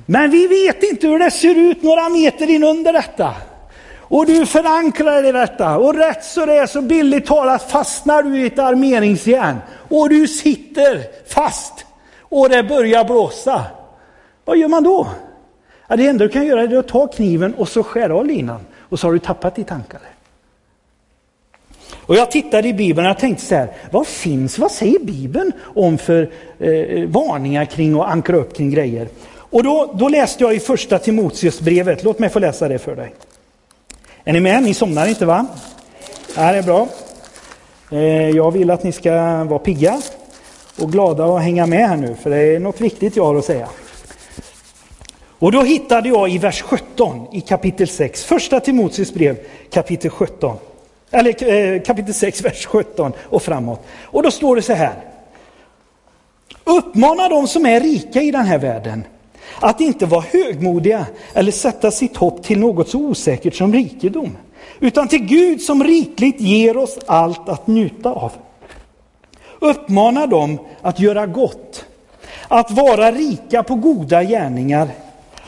Men 0.06 0.32
vi 0.32 0.48
vet 0.48 0.84
inte 0.84 1.08
hur 1.08 1.20
det 1.20 1.32
ser 1.32 1.56
ut 1.56 1.84
några 1.84 2.10
meter 2.10 2.50
in 2.50 2.64
under 2.64 2.94
detta. 2.94 3.36
Och 3.98 4.26
du 4.26 4.46
förankrar 4.46 5.30
i 5.30 5.32
detta 5.32 5.78
och 5.78 5.96
rätt 5.96 6.24
så 6.24 6.46
det 6.46 6.54
är 6.54 6.68
så 6.68 6.82
billigt 6.82 7.26
talat 7.26 7.72
fastnar 7.72 8.24
du 8.24 8.42
i 8.42 8.46
ett 8.46 8.60
armeringsjärn 8.60 9.58
och 9.90 10.10
du 10.10 10.28
sitter 10.28 11.02
fast 11.28 11.86
och 12.20 12.50
det 12.50 12.64
börjar 12.64 13.06
blåsa. 13.06 13.64
Vad 14.46 14.58
gör 14.58 14.68
man 14.68 14.84
då? 14.84 15.08
Ja, 15.94 15.98
det 15.98 16.08
enda 16.08 16.24
du 16.24 16.30
kan 16.30 16.46
göra 16.46 16.62
är 16.62 16.78
att 16.78 16.88
ta 16.88 17.08
kniven 17.08 17.54
och 17.54 17.70
så 17.70 17.84
skära 17.84 18.16
av 18.16 18.26
linan 18.26 18.60
och 18.80 19.00
så 19.00 19.08
har 19.08 19.14
du 19.14 19.20
tappat 19.20 19.56
ditt 19.56 19.72
ankare. 19.72 20.02
Och 21.96 22.16
jag 22.16 22.32
tittade 22.32 22.68
i 22.68 22.74
Bibeln 22.74 23.06
och 23.06 23.10
jag 23.10 23.20
tänkte 23.20 23.46
så 23.46 23.56
här, 23.56 23.72
vad 23.92 24.08
finns, 24.08 24.60
vad 24.60 24.72
säger 24.72 25.00
Bibeln 25.00 25.52
om 25.76 25.98
för 25.98 26.30
eh, 26.60 27.10
varningar 27.10 27.66
kring 27.66 28.00
att 28.00 28.08
ankra 28.08 28.38
upp 28.38 28.58
kring 28.58 28.72
grejer? 28.72 29.08
Och 29.36 29.64
då, 29.64 29.94
då 29.94 30.10
läste 30.10 30.44
jag 30.44 30.56
i 30.56 30.60
första 30.60 31.00
Timoteusbrevet, 31.00 32.04
låt 32.04 32.20
mig 32.20 32.30
få 32.30 32.40
läsa 32.40 32.68
det 32.68 32.80
för 32.80 32.96
dig. 32.96 33.14
Är 34.24 34.34
ni 34.34 34.40
med? 34.40 34.64
Ni 34.64 34.74
somnar 34.74 35.08
inte 35.08 35.26
va? 35.26 35.46
Ja, 36.36 36.52
det 36.52 36.58
är 36.58 36.64
bra. 36.64 36.88
Eh, 37.92 38.30
jag 38.30 38.52
vill 38.52 38.72
att 38.72 38.84
ni 38.84 38.92
ska 38.92 39.44
vara 39.44 39.60
pigga 39.60 40.02
och 40.80 40.92
glada 40.92 41.26
och 41.26 41.42
hänga 41.42 41.66
med 41.66 41.90
här 41.90 41.98
nu, 41.98 42.16
för 42.22 42.30
det 42.30 42.38
är 42.38 42.60
något 42.60 42.82
viktigt 42.82 43.16
jag 43.16 43.26
har 43.26 43.36
att 43.36 43.46
säga. 43.46 43.70
Och 45.44 45.52
då 45.52 45.64
hittade 45.64 46.10
jag 46.10 46.30
i 46.30 46.38
vers 46.38 46.62
17 46.62 47.28
i 47.32 47.42
kapitel 47.42 47.88
6, 47.88 48.24
första 48.24 48.60
Timoteus 48.60 49.14
brev 49.14 49.38
kapitel 49.72 50.12
17. 50.12 50.58
Eller 51.12 51.54
eh, 51.54 51.82
kapitel 51.82 52.14
6, 52.14 52.42
vers 52.42 52.66
17 52.66 53.14
och 53.20 53.44
framåt. 53.44 53.86
Och 54.04 54.24
då 54.24 54.32
står 54.32 54.56
det 54.56 54.62
så 54.62 54.74
här. 54.74 54.94
Uppmana 56.64 57.30
de 57.30 57.48
som 57.48 57.66
är 57.66 57.80
rika 57.80 58.22
i 58.22 58.32
den 58.32 58.46
här 58.46 58.58
världen 58.58 59.04
att 59.60 59.82
inte 59.82 60.06
vara 60.06 60.24
högmodiga 60.32 61.06
eller 61.34 61.52
sätta 61.52 61.92
sitt 61.92 62.18
hopp 62.18 62.44
till 62.44 62.60
något 62.60 62.90
så 62.90 63.00
osäkert 63.00 63.56
som 63.56 63.74
rikedom, 63.74 64.38
utan 64.80 65.08
till 65.08 65.26
Gud 65.26 65.62
som 65.62 65.84
rikligt 65.84 66.42
ger 66.42 66.78
oss 66.78 67.00
allt 67.06 67.50
att 67.50 67.68
njuta 67.68 68.10
av. 68.10 68.32
Uppmana 69.60 70.28
dem 70.28 70.60
att 70.82 71.00
göra 71.00 71.26
gott, 71.26 71.86
att 72.48 72.72
vara 72.72 73.12
rika 73.12 73.64
på 73.64 73.76
goda 73.76 74.24
gärningar, 74.24 74.88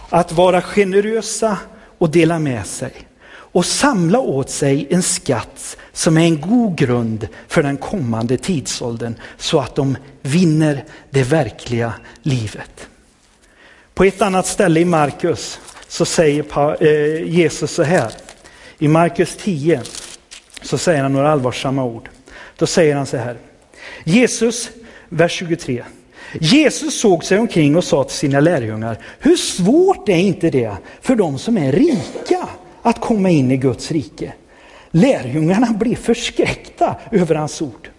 att 0.09 0.31
vara 0.31 0.61
generösa 0.61 1.57
och 1.97 2.09
dela 2.09 2.39
med 2.39 2.65
sig 2.65 2.93
och 3.27 3.65
samla 3.65 4.19
åt 4.19 4.49
sig 4.49 4.87
en 4.89 5.03
skatt 5.03 5.77
som 5.93 6.17
är 6.17 6.21
en 6.21 6.41
god 6.41 6.77
grund 6.77 7.27
för 7.47 7.63
den 7.63 7.77
kommande 7.77 8.37
tidsåldern 8.37 9.15
så 9.37 9.59
att 9.59 9.75
de 9.75 9.97
vinner 10.21 10.83
det 11.09 11.23
verkliga 11.23 11.93
livet. 12.21 12.87
På 13.93 14.03
ett 14.03 14.21
annat 14.21 14.47
ställe 14.47 14.79
i 14.79 14.85
Markus 14.85 15.59
så 15.87 16.05
säger 16.05 16.83
eh, 16.83 17.23
Jesus 17.23 17.71
så 17.71 17.83
här. 17.83 18.11
I 18.77 18.87
Markus 18.87 19.37
10 19.37 19.81
så 20.61 20.77
säger 20.77 21.03
han 21.03 21.13
några 21.13 21.31
allvarsamma 21.31 21.83
ord. 21.83 22.09
Då 22.57 22.67
säger 22.67 22.95
han 22.95 23.05
så 23.05 23.17
här. 23.17 23.37
Jesus, 24.03 24.69
vers 25.09 25.31
23. 25.31 25.83
Jesus 26.41 26.99
såg 26.99 27.23
sig 27.23 27.39
omkring 27.39 27.75
och 27.75 27.83
sa 27.83 28.03
till 28.03 28.17
sina 28.17 28.39
lärjungar, 28.39 28.97
hur 29.19 29.35
svårt 29.35 30.09
är 30.09 30.17
inte 30.17 30.49
det 30.49 30.71
för 31.01 31.15
de 31.15 31.37
som 31.37 31.57
är 31.57 31.71
rika 31.71 32.49
att 32.81 33.01
komma 33.01 33.29
in 33.29 33.51
i 33.51 33.57
Guds 33.57 33.91
rike? 33.91 34.33
Lärjungarna 34.91 35.67
blev 35.79 35.95
förskräckta 35.95 36.95
över 37.11 37.35
hans 37.35 37.61
ord. 37.61 37.89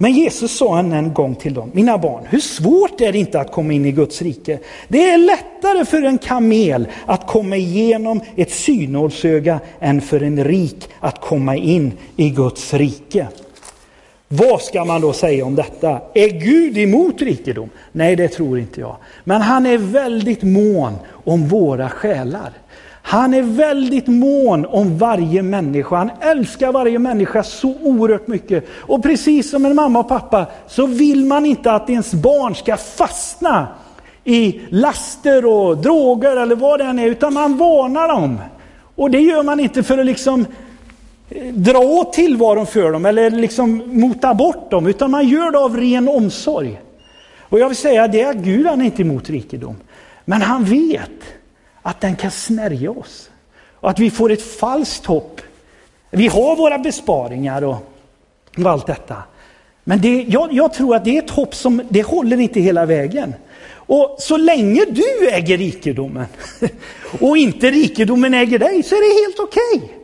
Men 0.00 0.12
Jesus 0.12 0.56
sa 0.56 0.78
en 0.78 1.14
gång 1.14 1.34
till 1.34 1.54
dem, 1.54 1.70
mina 1.74 1.98
barn, 1.98 2.24
hur 2.30 2.40
svårt 2.40 3.00
är 3.00 3.12
det 3.12 3.18
inte 3.18 3.40
att 3.40 3.52
komma 3.52 3.72
in 3.72 3.84
i 3.84 3.92
Guds 3.92 4.22
rike? 4.22 4.58
Det 4.88 5.10
är 5.10 5.18
lättare 5.18 5.84
för 5.84 6.02
en 6.02 6.18
kamel 6.18 6.88
att 7.06 7.26
komma 7.26 7.56
igenom 7.56 8.20
ett 8.36 8.50
synålsöga 8.50 9.60
än 9.80 10.00
för 10.00 10.22
en 10.22 10.44
rik 10.44 10.88
att 11.00 11.20
komma 11.20 11.56
in 11.56 11.92
i 12.16 12.30
Guds 12.30 12.74
rike. 12.74 13.26
Vad 14.28 14.62
ska 14.62 14.84
man 14.84 15.00
då 15.00 15.12
säga 15.12 15.44
om 15.44 15.54
detta? 15.54 16.00
Är 16.14 16.28
Gud 16.28 16.78
emot 16.78 17.22
rikedom? 17.22 17.70
Nej, 17.92 18.16
det 18.16 18.28
tror 18.28 18.58
inte 18.58 18.80
jag. 18.80 18.96
Men 19.24 19.42
han 19.42 19.66
är 19.66 19.78
väldigt 19.78 20.42
mån 20.42 20.94
om 21.24 21.48
våra 21.48 21.88
själar. 21.88 22.52
Han 23.02 23.34
är 23.34 23.42
väldigt 23.42 24.06
mån 24.06 24.66
om 24.66 24.98
varje 24.98 25.42
människa. 25.42 25.96
Han 25.96 26.10
älskar 26.20 26.72
varje 26.72 26.98
människa 26.98 27.42
så 27.42 27.74
oerhört 27.82 28.26
mycket. 28.26 28.64
Och 28.70 29.02
precis 29.02 29.50
som 29.50 29.64
en 29.64 29.74
mamma 29.74 29.98
och 29.98 30.08
pappa 30.08 30.46
så 30.66 30.86
vill 30.86 31.24
man 31.24 31.46
inte 31.46 31.72
att 31.72 31.90
ens 31.90 32.14
barn 32.14 32.54
ska 32.54 32.76
fastna 32.76 33.68
i 34.24 34.60
laster 34.68 35.46
och 35.46 35.76
droger 35.76 36.36
eller 36.36 36.56
vad 36.56 36.80
det 36.80 36.84
än 36.84 36.98
är, 36.98 37.06
utan 37.06 37.34
man 37.34 37.56
varnar 37.56 38.08
dem. 38.08 38.38
Och 38.94 39.10
det 39.10 39.20
gör 39.20 39.42
man 39.42 39.60
inte 39.60 39.82
för 39.82 39.98
att 39.98 40.06
liksom 40.06 40.46
dra 41.52 41.78
åt 41.78 42.12
tillvaron 42.12 42.66
för 42.66 42.92
dem 42.92 43.06
eller 43.06 43.30
liksom 43.30 43.82
mota 43.86 44.34
bort 44.34 44.70
dem, 44.70 44.86
utan 44.86 45.10
man 45.10 45.28
gör 45.28 45.50
det 45.50 45.58
av 45.58 45.76
ren 45.76 46.08
omsorg. 46.08 46.80
Och 47.40 47.58
jag 47.58 47.68
vill 47.68 47.76
säga 47.76 48.08
det 48.08 48.24
att 48.24 48.36
Gud 48.36 48.66
han 48.66 48.80
är 48.80 48.84
inte 48.84 49.02
emot 49.02 49.30
rikedom. 49.30 49.76
Men 50.24 50.42
han 50.42 50.64
vet 50.64 51.10
att 51.82 52.00
den 52.00 52.16
kan 52.16 52.30
snärja 52.30 52.90
oss. 52.90 53.30
Och 53.74 53.90
att 53.90 53.98
vi 53.98 54.10
får 54.10 54.32
ett 54.32 54.42
falskt 54.42 55.06
hopp. 55.06 55.40
Vi 56.10 56.26
har 56.26 56.56
våra 56.56 56.78
besparingar 56.78 57.64
och, 57.64 57.92
och 58.58 58.70
allt 58.70 58.86
detta. 58.86 59.16
Men 59.84 60.00
det, 60.00 60.22
jag, 60.28 60.52
jag, 60.52 60.74
tror 60.74 60.96
att 60.96 61.04
det 61.04 61.18
är 61.18 61.22
ett 61.22 61.30
hopp 61.30 61.54
som 61.54 61.82
det 61.88 62.02
håller 62.02 62.40
inte 62.40 62.60
hela 62.60 62.86
vägen. 62.86 63.34
Och 63.70 64.16
så 64.18 64.36
länge 64.36 64.84
du 64.90 65.28
äger 65.28 65.58
rikedomen 65.58 66.26
och 67.20 67.36
inte 67.36 67.70
rikedomen 67.70 68.34
äger 68.34 68.58
dig 68.58 68.82
så 68.82 68.94
är 68.94 69.00
det 69.00 69.26
helt 69.26 69.38
okej. 69.38 69.84
Okay. 69.84 69.97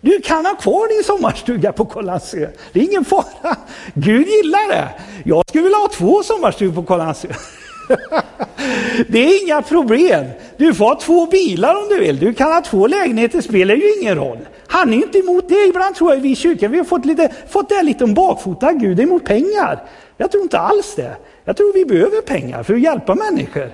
Du 0.00 0.20
kan 0.20 0.46
ha 0.46 0.54
kvar 0.54 0.88
din 0.88 1.04
sommarstuga 1.04 1.72
på 1.72 1.84
Kållandsö. 1.84 2.48
Det 2.72 2.80
är 2.80 2.84
ingen 2.84 3.04
fara. 3.04 3.56
Gud 3.94 4.28
gillar 4.28 4.68
det. 4.68 4.88
Jag 5.24 5.44
skulle 5.48 5.64
vilja 5.64 5.78
ha 5.78 5.88
två 5.88 6.22
sommarstugor 6.22 6.74
på 6.74 6.82
Kållandsö. 6.82 7.28
det 9.08 9.18
är 9.18 9.44
inga 9.44 9.62
problem. 9.62 10.26
Du 10.56 10.74
får 10.74 10.84
ha 10.84 11.00
två 11.00 11.26
bilar 11.26 11.74
om 11.74 11.88
du 11.88 11.98
vill. 11.98 12.18
Du 12.18 12.34
kan 12.34 12.52
ha 12.52 12.60
två 12.60 12.86
lägenheter, 12.86 13.40
spelar 13.40 13.74
ju 13.74 13.94
ingen 14.00 14.16
roll. 14.16 14.38
Han 14.66 14.92
är 14.92 14.96
inte 14.96 15.18
emot 15.18 15.48
det. 15.48 15.64
Ibland 15.64 15.94
tror 15.94 16.14
jag 16.14 16.20
vi 16.20 16.30
i 16.30 16.36
kyrkan 16.36 16.72
vi 16.72 16.78
har 16.78 16.84
fått, 16.84 17.04
lite, 17.04 17.32
fått 17.48 17.68
det 17.68 17.82
lite 17.82 18.04
om 18.04 18.14
bakfoten. 18.14 18.78
Gud 18.78 19.00
är 19.00 19.02
emot 19.02 19.24
pengar. 19.24 19.88
Jag 20.16 20.30
tror 20.30 20.42
inte 20.42 20.58
alls 20.58 20.94
det. 20.94 21.16
Jag 21.44 21.56
tror 21.56 21.72
vi 21.72 21.84
behöver 21.84 22.20
pengar 22.20 22.62
för 22.62 22.74
att 22.74 22.80
hjälpa 22.80 23.14
människor. 23.14 23.72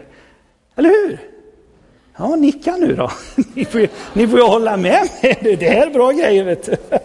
Eller 0.77 0.89
hur? 0.89 1.34
Ja, 2.17 2.37
nicka 2.37 2.77
nu 2.77 2.95
då. 2.95 3.11
Ni 3.55 3.65
får, 3.65 3.89
ni 4.13 4.29
får 4.29 4.39
ju 4.39 4.45
hålla 4.45 4.77
med 4.77 5.09
mig. 5.23 5.57
Det 5.61 5.69
här 5.69 5.87
är 5.87 5.91
bra 5.91 6.13
grejer. 6.13 6.45
Vet 6.45 6.67
du. 6.67 6.77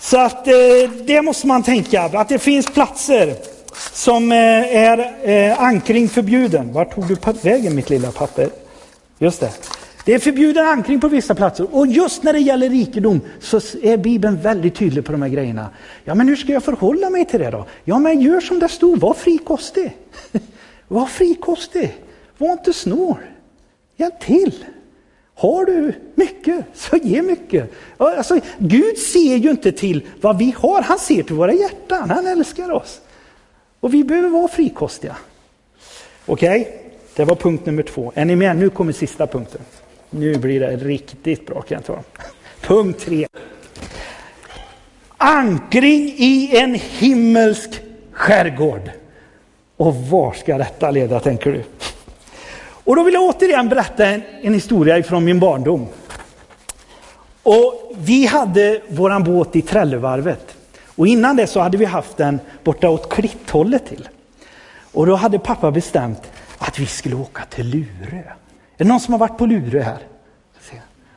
Så 0.00 0.18
att 0.18 0.46
eh, 0.46 0.54
det 1.04 1.22
måste 1.22 1.46
man 1.46 1.62
tänka, 1.62 2.02
att 2.02 2.28
det 2.28 2.38
finns 2.38 2.66
platser 2.66 3.34
som 3.92 4.32
eh, 4.32 4.76
är 4.76 5.28
eh, 5.28 5.62
ankring 5.62 6.08
förbjuden. 6.08 6.72
Vart 6.72 6.94
tog 6.94 7.06
du 7.06 7.16
vägen 7.42 7.74
mitt 7.74 7.90
lilla 7.90 8.12
papper? 8.12 8.48
Just 9.18 9.40
det. 9.40 9.50
Det 10.04 10.14
är 10.14 10.18
förbjuden 10.18 10.66
ankring 10.66 11.00
på 11.00 11.08
vissa 11.08 11.34
platser. 11.34 11.74
Och 11.74 11.86
just 11.86 12.22
när 12.22 12.32
det 12.32 12.38
gäller 12.38 12.68
rikedom 12.68 13.20
så 13.40 13.56
är 13.82 13.96
Bibeln 13.96 14.40
väldigt 14.40 14.74
tydlig 14.74 15.04
på 15.04 15.12
de 15.12 15.22
här 15.22 15.28
grejerna. 15.28 15.66
Ja, 16.04 16.14
men 16.14 16.28
hur 16.28 16.36
ska 16.36 16.52
jag 16.52 16.64
förhålla 16.64 17.10
mig 17.10 17.24
till 17.24 17.40
det 17.40 17.50
då? 17.50 17.66
Ja, 17.84 17.98
men 17.98 18.20
gör 18.20 18.40
som 18.40 18.58
det 18.58 18.68
stod, 18.68 19.00
var 19.00 19.14
frikostig. 19.14 19.96
var 20.88 21.06
frikostig. 21.06 21.94
Var 22.38 22.52
inte 22.52 22.72
snål. 22.72 23.18
Hjälp 23.96 24.20
till. 24.20 24.64
Har 25.34 25.64
du 25.64 25.92
mycket, 26.14 26.64
så 26.74 26.96
ge 26.96 27.22
mycket. 27.22 27.70
Alltså, 27.96 28.40
Gud 28.58 28.98
ser 28.98 29.36
ju 29.36 29.50
inte 29.50 29.72
till 29.72 30.06
vad 30.20 30.38
vi 30.38 30.54
har, 30.56 30.82
han 30.82 30.98
ser 30.98 31.22
till 31.22 31.34
våra 31.34 31.52
hjärtan. 31.52 32.10
Han 32.10 32.26
älskar 32.26 32.70
oss. 32.70 33.00
Och 33.80 33.94
vi 33.94 34.04
behöver 34.04 34.28
vara 34.28 34.48
frikostiga. 34.48 35.16
Okej, 36.26 36.60
okay? 36.60 36.72
det 37.16 37.24
var 37.24 37.34
punkt 37.34 37.66
nummer 37.66 37.82
två. 37.82 38.12
Är 38.14 38.24
ni 38.24 38.36
med? 38.36 38.56
Nu 38.56 38.70
kommer 38.70 38.92
sista 38.92 39.26
punkten. 39.26 39.60
Nu 40.10 40.34
blir 40.34 40.60
det 40.60 40.76
riktigt 40.76 41.46
bra 41.46 41.62
kan 41.62 41.74
jag 41.74 41.84
ta. 41.84 42.02
Punkt 42.60 43.00
tre. 43.00 43.26
Ankring 45.16 46.14
i 46.16 46.56
en 46.56 46.74
himmelsk 46.74 47.82
skärgård. 48.12 48.90
Och 49.76 49.94
var 49.96 50.32
ska 50.32 50.58
detta 50.58 50.90
leda 50.90 51.20
tänker 51.20 51.52
du? 51.52 51.62
Och 52.88 52.96
då 52.96 53.02
vill 53.02 53.14
jag 53.14 53.22
återigen 53.22 53.68
berätta 53.68 54.06
en, 54.06 54.22
en 54.42 54.54
historia 54.54 55.02
från 55.02 55.24
min 55.24 55.40
barndom. 55.40 55.86
Och 57.42 57.92
vi 57.94 58.26
hade 58.26 58.82
våran 58.88 59.24
båt 59.24 59.56
i 59.56 59.62
Trällevarvet. 59.62 60.56
Och 60.96 61.06
innan 61.06 61.36
det 61.36 61.46
så 61.46 61.60
hade 61.60 61.78
vi 61.78 61.84
haft 61.84 62.16
den 62.16 62.40
borta 62.64 62.88
åt 62.88 63.08
Klitthållet 63.12 63.86
till. 63.86 64.08
Och 64.92 65.06
då 65.06 65.14
hade 65.14 65.38
pappa 65.38 65.70
bestämt 65.70 66.30
att 66.58 66.78
vi 66.78 66.86
skulle 66.86 67.14
åka 67.14 67.42
till 67.50 67.66
Lurö. 67.66 68.18
Är 68.18 68.34
det 68.76 68.84
någon 68.84 69.00
som 69.00 69.14
har 69.14 69.18
varit 69.18 69.38
på 69.38 69.46
Lurö 69.46 69.80
här? 69.82 69.98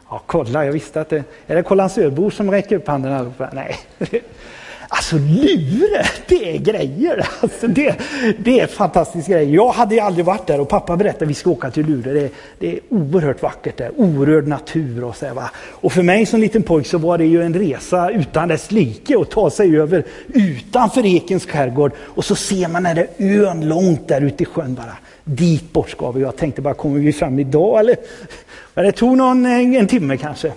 Ja, 0.10 0.22
kolla, 0.26 0.66
jag 0.66 0.72
visste 0.72 1.02
att 1.02 1.10
det... 1.10 1.24
Är 1.48 1.56
det 1.56 1.64
Kållandsöbor 1.64 2.30
som 2.30 2.52
räcker 2.52 2.76
upp 2.76 2.88
handen 2.88 3.14
allihopa? 3.14 3.50
Nej. 3.54 3.80
Alltså 4.93 5.17
Lure, 5.17 6.06
det 6.27 6.56
är 6.56 6.58
grejer. 6.58 7.27
Alltså, 7.41 7.67
det, 7.67 7.95
det 8.39 8.60
är 8.60 8.67
fantastiskt 8.67 9.27
grejer. 9.27 9.56
Jag 9.56 9.71
hade 9.71 10.04
aldrig 10.04 10.25
varit 10.25 10.47
där 10.47 10.60
och 10.60 10.69
pappa 10.69 10.97
berättade 10.97 11.25
att 11.25 11.30
vi 11.30 11.34
ska 11.34 11.49
åka 11.49 11.71
till 11.71 11.86
Lure. 11.86 12.13
Det, 12.13 12.30
det 12.60 12.67
är 12.67 12.80
oerhört 12.89 13.41
vackert 13.41 13.77
där, 13.77 13.91
orörd 13.95 14.47
natur 14.47 15.04
och 15.04 15.15
så. 15.15 15.34
Va? 15.34 15.49
Och 15.69 15.93
för 15.93 16.04
mig 16.04 16.25
som 16.25 16.39
liten 16.39 16.63
pojk 16.63 16.88
så 16.88 16.97
var 16.97 17.17
det 17.17 17.25
ju 17.25 17.43
en 17.43 17.54
resa 17.54 18.10
utan 18.10 18.47
dess 18.47 18.71
like 18.71 19.19
att 19.19 19.30
ta 19.30 19.49
sig 19.49 19.77
över 19.77 20.04
utanför 20.27 21.06
Ekens 21.06 21.45
skärgård 21.45 21.91
och 21.99 22.25
så 22.25 22.36
ser 22.36 22.67
man 22.67 22.84
den 22.84 22.95
där 22.95 23.08
ön 23.17 23.69
långt 23.69 24.08
där 24.08 24.21
ute 24.21 24.43
i 24.43 24.45
sjön 24.45 24.75
bara. 24.75 24.97
Dit 25.23 25.73
bort 25.73 25.89
ska 25.89 26.12
vi. 26.12 26.21
Jag 26.21 26.36
tänkte 26.36 26.62
bara, 26.62 26.73
kommer 26.73 26.99
vi 26.99 27.13
fram 27.13 27.39
idag 27.39 27.80
eller? 27.80 27.95
Men 28.73 28.86
det 28.86 28.91
tog 28.91 29.17
någon, 29.17 29.45
eh, 29.45 29.80
en 29.80 29.88
timme 29.88 30.17
kanske. 30.17 30.51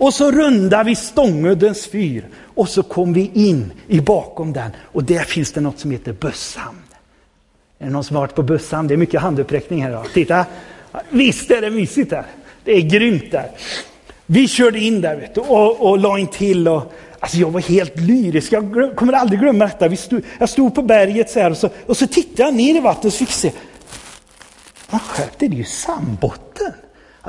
Och 0.00 0.14
så 0.14 0.30
rundar 0.30 0.84
vi 0.84 0.96
Stångödens 0.96 1.86
fyr 1.86 2.28
och 2.54 2.68
så 2.68 2.82
kom 2.82 3.12
vi 3.12 3.30
in 3.34 3.72
i 3.88 4.00
bakom 4.00 4.52
den 4.52 4.70
och 4.82 5.04
där 5.04 5.22
finns 5.22 5.52
det 5.52 5.60
något 5.60 5.78
som 5.78 5.90
heter 5.90 6.12
Bösshamn. 6.12 6.82
Är 7.78 7.84
det 7.84 7.90
någon 7.90 8.04
som 8.04 8.16
har 8.16 8.22
varit 8.22 8.34
på 8.34 8.42
Bösshamn? 8.42 8.88
Det 8.88 8.94
är 8.94 8.98
mycket 8.98 9.20
handuppräckning 9.20 9.82
här. 9.82 9.90
idag. 9.90 10.06
Titta! 10.14 10.46
Visst 11.10 11.50
är 11.50 11.60
det 11.60 11.70
mysigt 11.70 12.10
där. 12.10 12.24
Det 12.64 12.72
är 12.72 12.80
grymt 12.80 13.30
där. 13.30 13.50
Vi 14.26 14.48
körde 14.48 14.78
in 14.78 15.00
där 15.00 15.16
vet 15.16 15.34
du, 15.34 15.40
och, 15.40 15.90
och 15.90 15.98
la 15.98 16.18
in 16.18 16.26
till 16.26 16.68
och 16.68 16.92
Alltså 17.18 17.36
jag 17.36 17.50
var 17.50 17.60
helt 17.60 17.96
lyrisk, 17.96 18.52
jag 18.52 18.96
kommer 18.96 19.12
aldrig 19.12 19.40
glömma 19.40 19.64
detta. 19.64 19.88
Vi 19.88 19.96
stod, 19.96 20.22
jag 20.38 20.48
stod 20.48 20.74
på 20.74 20.82
berget 20.82 21.30
så 21.30 21.40
här 21.40 21.50
och 21.50 21.56
så, 21.56 21.70
och 21.86 21.96
så 21.96 22.06
tittade 22.06 22.42
jag 22.42 22.54
ner 22.54 22.76
i 22.76 22.80
vattnet 22.80 23.04
och 23.04 23.18
fick 23.18 23.30
se. 23.30 23.52
Man 24.90 25.00
skärpte, 25.00 25.48
det 25.48 25.54
är 25.54 25.58
ju 25.58 25.64
sandbotten. 25.64 26.72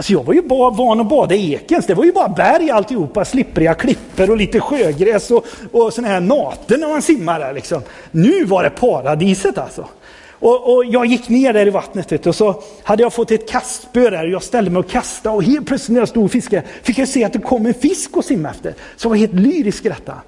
Alltså 0.02 0.14
jag 0.14 0.24
var 0.24 0.34
ju 0.34 0.42
bara 0.42 0.70
van 0.70 1.00
att 1.00 1.10
bada 1.10 1.36
i 1.36 1.54
Ekens, 1.54 1.86
det 1.86 1.94
var 1.94 2.04
ju 2.04 2.12
bara 2.12 2.30
berg 2.30 2.72
alltihopa, 2.72 3.26
slippriga 3.26 3.74
klippor 3.74 4.30
och 4.30 4.38
lite 4.38 4.60
sjögräs 4.60 5.32
och, 5.32 5.46
och 5.72 5.94
sådana 5.94 6.14
här 6.14 6.22
naten 6.22 6.80
när 6.80 6.88
man 6.88 7.02
simmar 7.02 7.40
där 7.40 7.54
liksom. 7.54 7.82
Nu 8.12 8.46
var 8.46 8.64
det 8.64 8.70
paradiset 8.70 9.58
alltså. 9.58 9.88
Och, 10.30 10.74
och, 10.74 10.86
jag 10.86 11.06
gick 11.06 11.30
ner 11.30 11.54
där 11.54 11.68
i 11.68 11.70
vattnet 11.70 12.12
vet, 12.12 12.28
och 12.28 12.36
så 12.36 12.64
hade 12.84 13.04
jag 13.04 13.14
fått 13.14 13.32
ett 13.32 13.50
kastspö 13.50 14.10
där 14.10 14.24
och 14.24 14.30
jag 14.30 14.44
ställde 14.44 14.72
mig 14.72 14.80
och 14.80 14.90
kastade 14.90 15.36
och 15.36 15.44
helt 15.44 15.68
plötsligt 15.68 15.94
när 15.94 16.02
jag 16.02 16.10
stod 16.10 16.24
och 16.24 16.32
fiskade 16.32 16.64
fick 16.84 16.98
jag 16.98 17.08
se 17.08 17.24
att 17.24 17.34
det 17.34 17.40
kom 17.40 17.66
en 17.66 17.74
fisk 17.74 18.18
och 18.18 18.26
simma 18.26 18.50
efter. 18.50 18.76
Så 18.96 19.06
jag 19.06 19.10
var 19.10 19.18
helt 19.18 19.34
lyrisk 19.34 19.86
i 19.86 19.90
detta. 19.90 20.22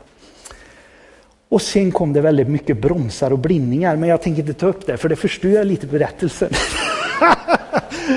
Och 1.50 1.62
sen 1.62 1.92
kom 1.92 2.14
det 2.14 2.22
väldigt 2.22 2.48
mycket 2.48 2.82
bromsar 2.82 3.32
och 3.32 3.40
blindningar 3.40 3.96
men 3.96 4.10
jag 4.10 4.22
tänker 4.22 4.42
inte 4.42 4.54
ta 4.54 4.68
upp 4.68 4.86
det 4.86 4.98
för 4.98 5.10
det 5.10 5.16
förstör 5.16 5.64
lite 5.64 5.88
berättelsen. 5.88 6.50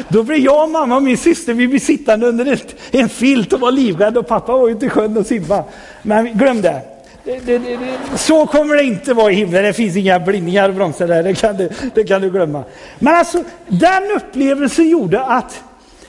Då 0.09 0.23
blev 0.23 0.38
jag, 0.38 0.71
mamma 0.71 0.97
och 0.97 1.03
min 1.03 1.19
syster, 1.19 1.55
vi 1.55 1.69
blev 1.69 1.79
sittande 1.79 2.27
under 2.27 2.53
ett, 2.53 2.75
en 2.90 3.09
filt 3.09 3.53
och 3.53 3.61
var 3.61 3.73
livrädda 3.73 4.21
och 4.21 4.29
pappa 4.29 4.53
var 4.53 4.69
ute 4.69 4.87
i 4.87 4.88
sjön 4.88 5.16
och 5.16 5.27
simma. 5.27 5.64
Men 6.03 6.38
glöm 6.38 6.62
det. 6.62 6.81
Det, 7.25 7.38
det, 7.40 7.59
det. 7.59 8.19
Så 8.19 8.47
kommer 8.47 8.77
det 8.77 8.83
inte 8.83 9.14
vara 9.14 9.33
i 9.33 9.35
himlen. 9.35 9.64
Det 9.64 9.73
finns 9.73 9.97
inga 9.97 10.21
blindningar 10.21 10.69
och 10.69 10.75
bromsar 10.75 11.07
där. 11.07 11.23
Det 11.23 11.35
kan, 11.35 11.57
du, 11.57 11.69
det 11.95 12.05
kan 12.05 12.23
du 12.23 12.31
glömma. 12.31 12.64
Men 12.99 13.14
alltså, 13.14 13.45
den 13.66 14.11
upplevelsen 14.16 14.88
gjorde 14.88 15.25
att 15.25 15.62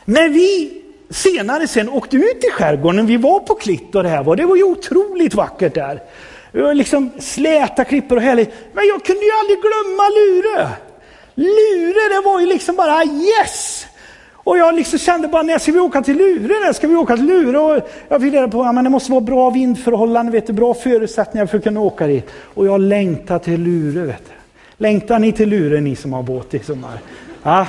när 0.05 0.29
vi 0.29 0.81
senare 1.09 1.67
sen 1.67 1.89
åkte 1.89 2.17
ut 2.17 2.43
i 2.43 2.51
skärgården, 2.51 3.05
vi 3.05 3.17
var 3.17 3.39
på 3.39 3.55
Klitt 3.55 3.95
och 3.95 4.03
det 4.03 4.09
här 4.09 4.23
var, 4.23 4.35
det 4.35 4.45
var 4.45 4.55
ju 4.55 4.63
otroligt 4.63 5.35
vackert 5.35 5.73
där. 5.73 6.01
Det 6.51 6.61
var 6.61 6.73
liksom 6.73 7.11
släta 7.19 7.83
klippor 7.83 8.15
och 8.15 8.21
härligt. 8.21 8.49
Men 8.73 8.87
jag 8.87 9.05
kunde 9.05 9.25
ju 9.25 9.31
aldrig 9.31 9.57
glömma 9.59 10.03
Lure. 10.09 10.69
Lure, 11.37 12.15
det 12.15 12.21
var 12.25 12.39
ju 12.39 12.45
liksom 12.45 12.75
bara 12.75 12.91
ah, 12.91 13.03
yes! 13.03 13.87
Och 14.33 14.57
jag 14.57 14.75
liksom 14.75 14.99
kände 14.99 15.27
bara, 15.27 15.41
när 15.41 15.57
ska 15.57 15.71
vi 15.71 15.79
åka 15.79 16.01
till 16.01 16.17
Lure? 16.17 16.53
När 16.65 16.73
ska 16.73 16.87
vi 16.87 16.95
åka 16.95 17.15
till 17.15 17.25
Lure? 17.25 17.59
Och 17.59 17.89
jag 18.09 18.21
fick 18.21 18.33
reda 18.33 18.47
på 18.47 18.63
att 18.63 18.75
ja, 18.75 18.81
det 18.81 18.89
måste 18.89 19.11
vara 19.11 19.21
bra 19.21 19.49
vindförhållanden, 19.49 20.31
vet 20.31 20.47
du, 20.47 20.53
bra 20.53 20.73
förutsättningar 20.73 21.45
för 21.45 21.57
att 21.57 21.63
kunna 21.63 21.79
åka 21.79 22.07
dit. 22.07 22.29
Och 22.53 22.67
jag 22.67 22.81
längtar 22.81 23.39
till 23.39 23.61
Lure. 23.61 24.05
Vet 24.05 24.25
du. 24.25 24.33
Längtar 24.77 25.19
ni 25.19 25.31
till 25.31 25.49
Lure, 25.49 25.81
ni 25.81 25.95
som 25.95 26.13
har 26.13 26.23
båt 26.23 26.53
i 26.53 26.59
sommar? 26.59 26.99
Ja. 27.43 27.67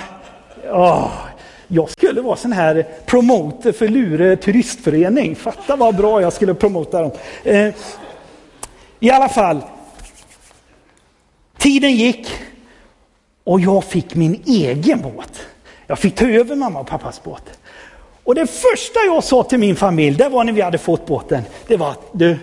Oh. 0.70 1.10
Jag 1.68 1.90
skulle 1.90 2.20
vara 2.20 2.36
sån 2.36 2.52
här 2.52 2.86
promoter 3.06 3.72
för 3.72 3.88
Lure 3.88 4.36
turistförening. 4.36 5.36
Fatta 5.36 5.76
vad 5.76 5.96
bra 5.96 6.20
jag 6.20 6.32
skulle 6.32 6.54
promota 6.54 7.02
dem. 7.02 7.10
Eh, 7.44 7.74
I 9.00 9.10
alla 9.10 9.28
fall, 9.28 9.60
tiden 11.58 11.92
gick. 11.96 12.28
Och 13.48 13.60
jag 13.60 13.84
fick 13.84 14.14
min 14.14 14.42
egen 14.46 15.00
båt. 15.00 15.40
Jag 15.86 15.98
fick 15.98 16.14
ta 16.14 16.26
över 16.26 16.56
mamma 16.56 16.80
och 16.80 16.86
pappas 16.86 17.22
båt. 17.22 17.42
Och 18.24 18.34
det 18.34 18.46
första 18.46 19.00
jag 19.06 19.24
sa 19.24 19.42
till 19.42 19.58
min 19.58 19.76
familj, 19.76 20.16
det 20.16 20.28
var 20.28 20.44
när 20.44 20.52
vi 20.52 20.60
hade 20.60 20.78
fått 20.78 21.06
båten, 21.06 21.42
det 21.66 21.76
var 21.76 21.90
att 21.90 22.00
du, 22.12 22.36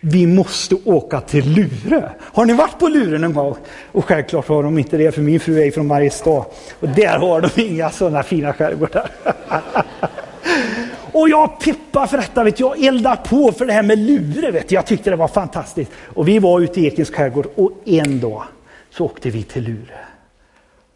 vi 0.00 0.26
måste 0.26 0.74
åka 0.84 1.20
till 1.20 1.48
Lure. 1.48 2.10
Har 2.20 2.44
ni 2.44 2.52
varit 2.52 2.78
på 2.78 2.88
Lure 2.88 3.18
någon 3.18 3.34
gång? 3.34 3.56
Och 3.92 4.04
självklart 4.04 4.48
har 4.48 4.62
de 4.62 4.78
inte 4.78 4.96
det, 4.96 5.12
för 5.12 5.22
min 5.22 5.40
fru 5.40 5.62
är 5.62 5.70
från 5.70 5.86
Mariestad. 5.86 6.44
Och 6.80 6.88
där 6.88 7.18
har 7.18 7.40
de 7.40 7.62
inga 7.62 7.90
sådana 7.90 8.22
fina 8.22 8.52
skärgårdar. 8.52 9.10
Och 11.12 11.28
jag 11.28 11.60
peppar 11.60 12.06
för 12.06 12.16
detta, 12.16 12.44
vet 12.44 12.60
jag 12.60 12.84
eldar 12.84 13.16
på 13.16 13.52
för 13.52 13.66
det 13.66 13.72
här 13.72 13.82
med 13.82 13.98
lure. 13.98 14.50
Vet 14.50 14.70
jag 14.70 14.86
tyckte 14.86 15.10
det 15.10 15.16
var 15.16 15.28
fantastiskt. 15.28 15.90
Och 16.14 16.28
vi 16.28 16.38
var 16.38 16.60
ute 16.60 16.80
i 16.80 16.86
Ekens 16.86 17.10
skärgård 17.10 17.46
och 17.54 17.72
en 17.84 18.20
dag 18.20 18.42
så 18.90 19.04
åkte 19.04 19.30
vi 19.30 19.42
till 19.42 19.62
Lure. 19.62 20.15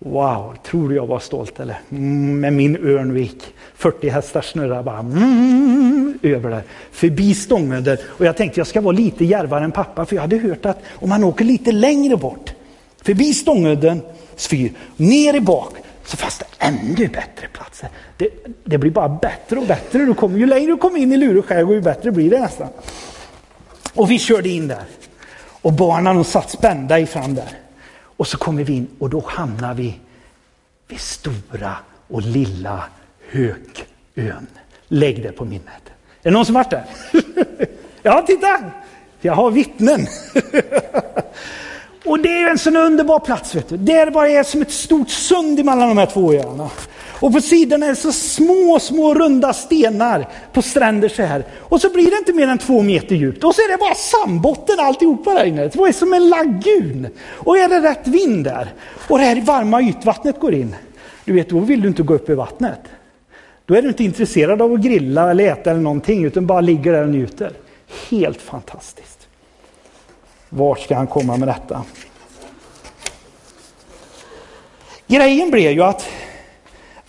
Wow, 0.02 0.56
tror 0.64 0.88
du 0.88 0.94
jag 0.94 1.06
var 1.06 1.18
stolt 1.18 1.60
eller? 1.60 1.80
Mm, 1.90 2.40
med 2.40 2.52
min 2.52 2.76
Örnvik, 2.76 3.42
40 3.74 4.08
hästar 4.08 4.42
snurrar 4.42 4.82
bara 4.82 4.98
mm, 4.98 6.18
över 6.22 6.50
där, 6.50 6.62
förbi 6.92 7.34
Stångöder. 7.34 8.00
Och 8.06 8.26
jag 8.26 8.36
tänkte 8.36 8.60
jag 8.60 8.66
ska 8.66 8.80
vara 8.80 8.96
lite 8.96 9.24
djärvare 9.24 9.64
än 9.64 9.72
pappa, 9.72 10.06
för 10.06 10.16
jag 10.16 10.22
hade 10.22 10.38
hört 10.38 10.66
att 10.66 10.82
om 10.92 11.08
man 11.08 11.24
åker 11.24 11.44
lite 11.44 11.72
längre 11.72 12.16
bort, 12.16 12.52
förbi 13.02 13.34
Stångödens 13.34 14.02
fyr, 14.36 14.72
ner 14.96 15.34
i 15.34 15.40
bak, 15.40 15.72
så 16.04 16.16
fanns 16.16 16.38
det 16.38 16.46
ännu 16.58 17.08
bättre 17.08 17.48
platser. 17.52 17.88
Det, 18.16 18.28
det, 18.64 18.78
blir 18.78 18.90
bara 18.90 19.08
bättre 19.08 19.56
och 19.56 19.66
bättre. 19.66 19.98
Du 19.98 20.14
kommer, 20.14 20.38
ju 20.38 20.46
längre 20.46 20.66
du 20.66 20.76
kommer 20.76 20.98
in 20.98 21.12
i 21.12 21.16
Lure 21.16 21.42
skärgård, 21.42 21.74
ju 21.74 21.80
bättre 21.80 22.12
blir 22.12 22.30
det 22.30 22.40
nästan. 22.40 22.68
Och 23.94 24.10
vi 24.10 24.18
körde 24.18 24.48
in 24.48 24.68
där. 24.68 24.84
Och 25.62 25.72
barnen 25.72 26.24
satt 26.24 26.50
spända 26.50 26.98
i 26.98 27.06
fram 27.06 27.34
där. 27.34 27.48
Och 28.20 28.28
så 28.28 28.38
kommer 28.38 28.64
vi 28.64 28.72
in 28.72 28.88
och 28.98 29.10
då 29.10 29.24
hamnar 29.26 29.74
vi 29.74 29.98
vid 30.88 31.00
Stora 31.00 31.76
och 32.08 32.22
Lilla 32.22 32.84
Hökön. 33.30 34.46
Lägg 34.88 35.22
det 35.22 35.32
på 35.32 35.44
minnet. 35.44 35.82
Är 36.22 36.30
det 36.30 36.30
någon 36.30 36.46
som 36.46 36.54
varit 36.54 36.70
där? 36.70 36.84
ja, 38.02 38.24
titta! 38.26 38.60
Jag 39.20 39.32
har 39.32 39.50
vittnen. 39.50 40.00
och 42.04 42.18
det 42.18 42.42
är 42.42 42.50
en 42.50 42.58
sån 42.58 42.76
underbar 42.76 43.18
plats. 43.18 43.54
Vet 43.54 43.68
du. 43.68 43.76
Det 43.76 44.12
bara 44.12 44.28
är 44.28 44.42
som 44.42 44.62
ett 44.62 44.72
stort 44.72 45.10
sund 45.10 45.64
mellan 45.64 45.88
de 45.88 45.98
här 45.98 46.06
två 46.06 46.34
öarna. 46.34 46.70
Och 47.20 47.32
på 47.32 47.40
sidorna 47.40 47.86
är 47.86 47.90
det 47.90 47.96
så 47.96 48.12
små, 48.12 48.78
små 48.80 49.14
runda 49.14 49.52
stenar 49.52 50.28
på 50.52 50.62
stränder 50.62 51.08
så 51.08 51.22
här. 51.22 51.44
Och 51.58 51.80
så 51.80 51.90
blir 51.90 52.10
det 52.10 52.16
inte 52.16 52.32
mer 52.32 52.48
än 52.48 52.58
två 52.58 52.82
meter 52.82 53.16
djupt. 53.16 53.44
Och 53.44 53.54
så 53.54 53.60
är 53.60 53.72
det 53.72 53.78
bara 53.78 53.94
sandbotten 53.94 54.80
alltihopa 54.80 55.34
där 55.34 55.44
inne. 55.44 55.68
Det 55.68 55.78
är 55.78 55.92
som 55.92 56.14
en 56.14 56.28
lagun. 56.28 57.08
Och 57.28 57.58
är 57.58 57.68
det 57.68 57.90
rätt 57.90 58.06
vind 58.06 58.44
där 58.44 58.74
och 59.08 59.18
det 59.18 59.24
här 59.24 59.40
varma 59.40 59.82
ytvattnet 59.82 60.40
går 60.40 60.54
in. 60.54 60.76
Du 61.24 61.32
vet, 61.32 61.48
då 61.48 61.58
vill 61.58 61.80
du 61.80 61.88
inte 61.88 62.02
gå 62.02 62.14
upp 62.14 62.30
i 62.30 62.34
vattnet. 62.34 62.80
Då 63.66 63.74
är 63.74 63.82
du 63.82 63.88
inte 63.88 64.04
intresserad 64.04 64.62
av 64.62 64.72
att 64.72 64.80
grilla 64.80 65.30
eller 65.30 65.44
äta 65.44 65.70
eller 65.70 65.80
någonting, 65.80 66.24
utan 66.24 66.46
bara 66.46 66.60
ligger 66.60 66.92
där 66.92 67.02
och 67.02 67.08
njuter. 67.08 67.52
Helt 68.10 68.42
fantastiskt. 68.42 69.28
Var 70.48 70.74
ska 70.74 70.96
han 70.96 71.06
komma 71.06 71.36
med 71.36 71.48
detta? 71.48 71.84
Grejen 75.06 75.50
blev 75.50 75.72
ju 75.72 75.82
att 75.82 76.08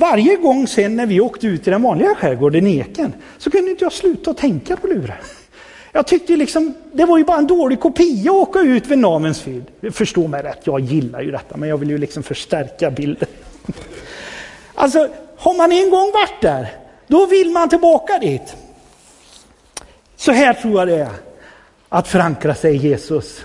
varje 0.02 0.36
gång 0.36 0.68
sen 0.68 0.96
när 0.96 1.06
vi 1.06 1.22
åkte 1.22 1.48
ut 1.48 1.68
i 1.68 1.70
den 1.70 1.82
vanliga 1.82 2.16
skärgården 2.16 2.68
i 2.68 2.78
Eken 2.78 3.14
så 3.38 3.52
kunde 3.52 3.72
inte 3.72 3.86
jag 3.86 3.94
sluta 3.94 4.32
att 4.32 4.38
tänka 4.38 4.78
på 4.78 4.88
Lure. 4.88 5.18
Jag 5.92 6.08
tyckte 6.08 6.36
liksom, 6.36 6.74
det 6.94 7.06
var 7.06 7.18
ju 7.18 7.24
bara 7.24 7.38
en 7.38 7.48
dålig 7.48 7.80
kopia 7.80 8.32
att 8.32 8.38
åka 8.38 8.60
ut 8.60 8.88
vid 8.88 8.98
Namens 8.98 9.42
fyr. 9.42 9.64
Förstå 9.92 10.28
mig 10.28 10.44
rätt, 10.44 10.60
jag 10.64 10.80
gillar 10.80 11.22
ju 11.22 11.32
detta 11.32 11.58
men 11.58 11.70
jag 11.70 11.78
vill 11.78 11.90
ju 11.90 11.98
liksom 11.98 12.24
förstärka 12.24 12.92
bilden. 12.92 13.30
Alltså, 14.76 15.10
har 15.38 15.54
man 15.54 15.72
en 15.72 15.90
gång 15.90 16.12
varit 16.14 16.42
där, 16.42 16.68
då 17.08 17.26
vill 17.26 17.50
man 17.50 17.70
tillbaka 17.70 18.20
dit. 18.20 18.56
Så 20.16 20.32
här 20.32 20.54
tror 20.54 20.80
jag 20.80 20.88
det 20.88 20.96
är 20.96 21.10
att 21.90 22.08
förankra 22.08 22.56
sig 22.56 22.76
i 22.76 22.78
Jesus. 22.78 23.42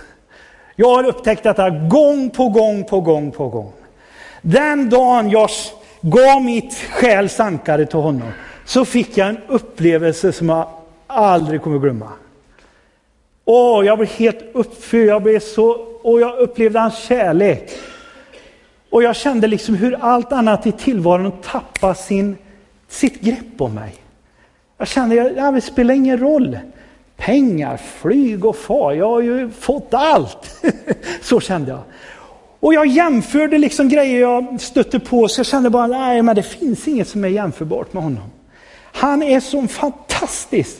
Jag 0.77 0.95
har 0.95 1.05
upptäckt 1.05 1.42
detta 1.42 1.71
gång 1.71 2.31
på 2.31 2.49
gång 2.49 2.85
på 2.85 3.01
gång 3.01 3.31
på 3.31 3.49
gång. 3.49 3.73
Den 4.42 4.90
dagen 4.90 5.31
jag 5.31 5.51
gav 6.11 6.42
mitt 6.42 6.75
själs 6.75 7.40
ankare 7.40 7.87
till 7.87 7.99
honom, 7.99 8.31
så 8.64 8.85
fick 8.85 9.16
jag 9.16 9.29
en 9.29 9.38
upplevelse 9.49 10.33
som 10.33 10.49
jag 10.49 10.69
aldrig 11.07 11.62
kommer 11.62 11.79
glömma. 11.79 12.12
Åh, 13.45 13.87
jag 13.87 13.99
blev 13.99 14.11
helt 14.11 14.38
uppfylld, 14.53 15.11
jag 15.11 15.23
blev 15.23 15.40
så, 15.40 15.71
och 16.03 16.21
jag 16.21 16.38
upplevde 16.38 16.79
hans 16.79 16.99
kärlek. 16.99 17.71
Och 18.90 19.03
jag 19.03 19.16
kände 19.16 19.47
liksom 19.47 19.75
hur 19.75 19.97
allt 20.01 20.33
annat 20.33 20.66
i 20.66 20.73
tillvaron 20.73 21.33
tappade 21.42 21.95
sin, 21.95 22.37
sitt 22.88 23.21
grepp 23.21 23.61
om 23.61 23.75
mig. 23.75 23.95
Jag 24.79 24.88
kände 24.88 25.47
att 25.49 25.55
det 25.55 25.61
spelar 25.61 25.95
ingen 25.95 26.19
roll. 26.19 26.59
Pengar, 27.16 27.77
flyg 27.77 28.45
och 28.45 28.57
far, 28.57 28.92
jag 28.92 29.09
har 29.09 29.21
ju 29.21 29.51
fått 29.51 29.95
allt. 29.95 30.64
så 31.23 31.40
kände 31.40 31.71
jag. 31.71 31.81
Och 32.66 32.74
jag 32.74 32.87
jämförde 32.87 33.59
liksom 33.59 33.88
grejer 33.88 34.20
jag 34.20 34.61
stötte 34.61 35.00
på, 35.00 35.29
så 35.29 35.38
jag 35.38 35.46
kände 35.46 35.70
bara, 35.70 35.87
nej 35.87 36.22
men 36.22 36.37
det 36.37 36.42
finns 36.42 36.88
inget 36.88 37.09
som 37.09 37.24
är 37.24 37.29
jämförbart 37.29 37.92
med 37.92 38.02
honom. 38.02 38.31
Han 38.92 39.22
är 39.22 39.40
så 39.40 39.68
fantastisk. 39.68 40.76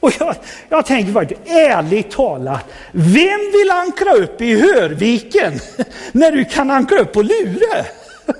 Och 0.00 0.12
jag, 0.18 0.34
jag 0.68 0.86
tänker 0.86 1.12
faktiskt, 1.12 1.40
ärligt 1.46 2.10
talat, 2.10 2.64
vem 2.92 3.40
vill 3.52 3.70
ankra 3.70 4.12
upp 4.12 4.40
i 4.40 4.60
Hörviken 4.60 5.52
när 6.12 6.32
du 6.32 6.44
kan 6.44 6.70
ankra 6.70 6.98
upp 6.98 7.12
på 7.12 7.22
Lure? 7.22 7.86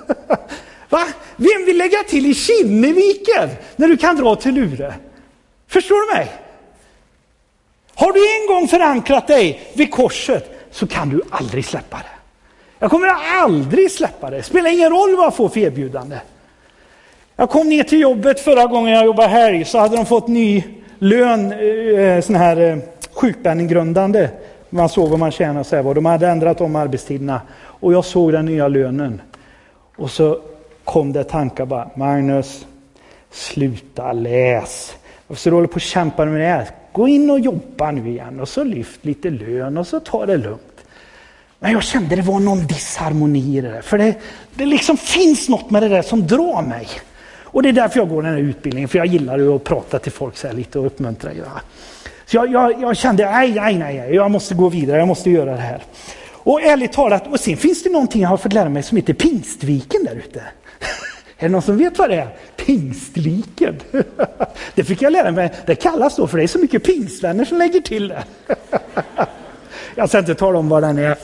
Va? 0.88 1.06
Vem 1.36 1.64
vill 1.66 1.78
lägga 1.78 1.98
till 2.08 2.26
i 2.26 2.34
Kinneviken 2.34 3.48
när 3.76 3.88
du 3.88 3.96
kan 3.96 4.16
dra 4.16 4.36
till 4.36 4.54
Lure? 4.54 4.94
Förstår 5.68 6.06
du 6.06 6.18
mig? 6.18 6.32
Har 7.94 8.12
du 8.12 8.20
en 8.40 8.54
gång 8.54 8.68
förankrat 8.68 9.26
dig 9.26 9.72
vid 9.74 9.90
korset 9.90 10.68
så 10.70 10.86
kan 10.86 11.08
du 11.08 11.20
aldrig 11.30 11.64
släppa 11.64 11.96
det. 11.96 12.19
Jag 12.82 12.90
kommer 12.90 13.08
aldrig 13.42 13.90
släppa 13.90 14.30
det. 14.30 14.42
Spelar 14.42 14.70
ingen 14.70 14.90
roll 14.90 15.16
vad 15.16 15.26
jag 15.26 15.34
får 15.34 15.48
för 15.48 15.60
erbjudande. 15.60 16.16
Jag 17.36 17.50
kom 17.50 17.68
ner 17.68 17.84
till 17.84 18.00
jobbet 18.00 18.40
förra 18.40 18.66
gången 18.66 18.94
jag 18.94 19.04
jobbade 19.04 19.28
här 19.28 19.64
så 19.64 19.78
hade 19.78 19.96
de 19.96 20.06
fått 20.06 20.28
ny 20.28 20.64
lön, 20.98 21.52
eh, 21.52 22.00
eh, 22.00 22.20
sån 22.20 22.34
här 22.34 22.56
eh, 22.56 22.78
sjukpenninggrundande. 23.12 24.28
Man 24.70 24.88
såg 24.88 25.10
vad 25.10 25.18
man 25.18 25.30
tjänade 25.30 25.60
och 25.60 25.66
så 25.66 25.76
här. 25.76 25.94
De 25.94 26.04
hade 26.04 26.28
ändrat 26.28 26.60
om 26.60 26.76
arbetstiderna 26.76 27.40
och 27.62 27.92
jag 27.92 28.04
såg 28.04 28.32
den 28.32 28.46
nya 28.46 28.68
lönen. 28.68 29.20
Och 29.96 30.10
så 30.10 30.38
kom 30.84 31.12
det 31.12 31.24
tankar 31.24 31.66
bara, 31.66 31.90
Magnus, 31.94 32.66
sluta 33.30 34.12
läs. 34.12 34.94
Varför 35.26 35.50
du 35.50 35.56
håller 35.56 35.68
på 35.68 35.74
och 35.74 35.80
kämpar 35.80 36.26
med 36.26 36.40
det 36.40 36.46
här? 36.46 36.68
Gå 36.92 37.08
in 37.08 37.30
och 37.30 37.40
jobba 37.40 37.90
nu 37.90 38.08
igen 38.08 38.40
och 38.40 38.48
så 38.48 38.64
lyft 38.64 39.04
lite 39.04 39.30
lön 39.30 39.78
och 39.78 39.86
så 39.86 40.00
ta 40.00 40.26
det 40.26 40.36
lugnt. 40.36 40.69
Men 41.60 41.72
jag 41.72 41.82
kände 41.82 42.16
det 42.16 42.22
var 42.22 42.40
någon 42.40 42.66
disharmoni 42.66 43.56
i 43.56 43.60
det 43.60 43.70
där. 43.70 43.80
För 43.80 43.98
det, 43.98 44.14
det 44.54 44.66
liksom 44.66 44.96
finns 44.96 45.48
något 45.48 45.70
med 45.70 45.82
det 45.82 45.88
där 45.88 46.02
som 46.02 46.26
drar 46.26 46.62
mig. 46.62 46.88
Och 47.42 47.62
det 47.62 47.68
är 47.68 47.72
därför 47.72 48.00
jag 48.00 48.08
går 48.08 48.22
den 48.22 48.32
här 48.32 48.40
utbildningen, 48.40 48.88
för 48.88 48.98
jag 48.98 49.06
gillar 49.06 49.38
ju 49.38 49.54
att 49.54 49.64
prata 49.64 49.98
till 49.98 50.12
folk 50.12 50.36
så 50.36 50.46
här 50.46 50.54
lite 50.54 50.78
och 50.78 50.86
uppmuntra. 50.86 51.32
Ja. 51.34 51.60
Så 52.26 52.36
jag, 52.36 52.52
jag, 52.52 52.82
jag, 52.82 52.96
kände, 52.96 53.30
nej, 53.30 53.52
nej, 53.52 53.74
nej, 53.74 54.14
jag 54.14 54.30
måste 54.30 54.54
gå 54.54 54.68
vidare, 54.68 54.98
jag 54.98 55.08
måste 55.08 55.30
göra 55.30 55.50
det 55.50 55.60
här. 55.60 55.82
Och 56.28 56.62
ärligt 56.62 56.92
talat, 56.92 57.26
och 57.26 57.40
sen 57.40 57.56
finns 57.56 57.82
det 57.82 57.90
någonting 57.90 58.22
jag 58.22 58.28
har 58.28 58.36
fått 58.36 58.52
lära 58.52 58.68
mig 58.68 58.82
som 58.82 58.96
heter 58.96 59.14
Pingstviken 59.14 60.04
där 60.04 60.14
ute. 60.14 60.42
Är 61.38 61.42
det 61.42 61.48
någon 61.48 61.62
som 61.62 61.78
vet 61.78 61.98
vad 61.98 62.10
det 62.10 62.16
är? 62.16 62.28
Pingstviken. 62.56 63.76
Det 64.74 64.84
fick 64.84 65.02
jag 65.02 65.12
lära 65.12 65.30
mig. 65.30 65.52
Det 65.66 65.74
kallas 65.74 66.16
då 66.16 66.26
för 66.26 66.38
det 66.38 66.42
är 66.42 66.48
så 66.48 66.58
mycket 66.58 66.84
pingstvänner 66.84 67.44
som 67.44 67.58
lägger 67.58 67.80
till 67.80 68.08
det. 68.08 68.24
Jag 70.00 70.08
ska 70.08 70.18
inte 70.18 70.34
tala 70.34 70.58
om 70.58 70.68
vad 70.68 70.82
den 70.82 70.98
är. 70.98 71.16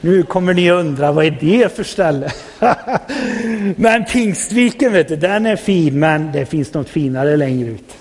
Nu 0.00 0.22
kommer 0.22 0.54
ni 0.54 0.70
undra, 0.70 1.12
vad 1.12 1.24
är 1.24 1.38
det 1.40 1.76
för 1.76 1.84
ställe? 1.84 2.32
Men 3.76 4.04
Pingstviken, 4.04 4.92
vet 4.92 5.08
du, 5.08 5.16
den 5.16 5.46
är 5.46 5.56
fin, 5.56 5.98
men 5.98 6.32
det 6.32 6.46
finns 6.46 6.74
något 6.74 6.88
finare 6.88 7.36
längre 7.36 7.70
ut. 7.70 7.94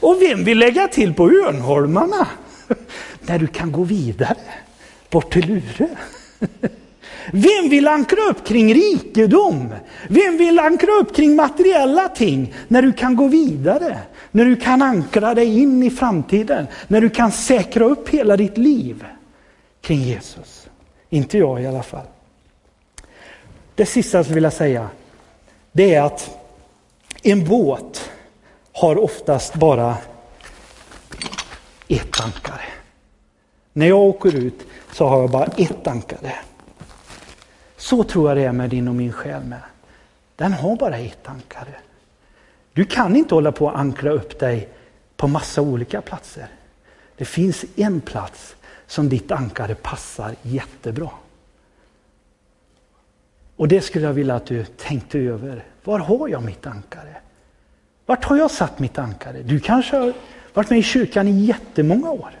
Och 0.00 0.22
vem 0.22 0.44
vill 0.44 0.58
lägga 0.58 0.88
till 0.88 1.14
på 1.14 1.30
Örnholmarna? 1.30 2.26
Där 3.20 3.38
du 3.38 3.46
kan 3.46 3.72
gå 3.72 3.84
vidare, 3.84 4.36
bort 5.10 5.32
till 5.32 5.46
Lure. 5.46 5.88
Vem 7.32 7.68
vill 7.68 7.88
ankra 7.88 8.20
upp 8.30 8.46
kring 8.46 8.74
rikedom? 8.74 9.74
Vem 10.08 10.36
vill 10.36 10.58
ankra 10.58 10.92
upp 10.92 11.16
kring 11.16 11.36
materiella 11.36 12.08
ting 12.08 12.54
när 12.68 12.82
du 12.82 12.92
kan 12.92 13.16
gå 13.16 13.28
vidare? 13.28 13.98
När 14.30 14.44
du 14.44 14.56
kan 14.56 14.82
ankra 14.82 15.34
dig 15.34 15.58
in 15.58 15.82
i 15.82 15.90
framtiden? 15.90 16.66
När 16.88 17.00
du 17.00 17.10
kan 17.10 17.32
säkra 17.32 17.84
upp 17.84 18.08
hela 18.08 18.36
ditt 18.36 18.58
liv 18.58 19.04
kring 19.80 20.00
Jesus? 20.00 20.68
Inte 21.08 21.38
jag 21.38 21.62
i 21.62 21.66
alla 21.66 21.82
fall. 21.82 22.06
Det 23.74 23.86
sista 23.86 24.18
jag 24.18 24.24
vill 24.24 24.50
säga, 24.50 24.88
det 25.72 25.94
är 25.94 26.02
att 26.02 26.30
en 27.22 27.48
båt 27.48 28.10
har 28.72 28.98
oftast 28.98 29.54
bara 29.54 29.96
ett 31.88 32.20
ankare. 32.20 32.64
När 33.72 33.86
jag 33.86 33.98
åker 33.98 34.36
ut 34.36 34.66
så 34.92 35.06
har 35.06 35.20
jag 35.20 35.30
bara 35.30 35.44
ett 35.44 35.86
ankare. 35.86 36.32
Så 37.80 38.04
tror 38.04 38.28
jag 38.28 38.36
det 38.36 38.44
är 38.44 38.52
med 38.52 38.70
din 38.70 38.88
och 38.88 38.94
min 38.94 39.12
själ 39.12 39.44
med. 39.44 39.62
Den 40.36 40.52
har 40.52 40.76
bara 40.76 40.98
ett 40.98 41.28
ankare. 41.28 41.74
Du 42.72 42.84
kan 42.84 43.16
inte 43.16 43.34
hålla 43.34 43.52
på 43.52 43.70
att 43.70 43.76
ankra 43.76 44.10
upp 44.10 44.38
dig 44.38 44.68
på 45.16 45.28
massa 45.28 45.62
olika 45.62 46.00
platser. 46.00 46.48
Det 47.16 47.24
finns 47.24 47.64
en 47.76 48.00
plats 48.00 48.56
som 48.86 49.08
ditt 49.08 49.30
ankare 49.30 49.74
passar 49.74 50.34
jättebra. 50.42 51.10
Och 53.56 53.68
det 53.68 53.80
skulle 53.80 54.06
jag 54.06 54.12
vilja 54.12 54.34
att 54.34 54.46
du 54.46 54.64
tänkte 54.64 55.18
över. 55.18 55.64
Var 55.84 55.98
har 55.98 56.28
jag 56.28 56.42
mitt 56.42 56.66
ankare? 56.66 57.16
Vart 58.06 58.24
har 58.24 58.36
jag 58.36 58.50
satt 58.50 58.78
mitt 58.78 58.98
ankare? 58.98 59.42
Du 59.42 59.60
kanske 59.60 59.96
har 59.96 60.12
varit 60.54 60.70
med 60.70 60.78
i 60.78 60.82
kyrkan 60.82 61.28
i 61.28 61.44
jättemånga 61.44 62.10
år. 62.10 62.39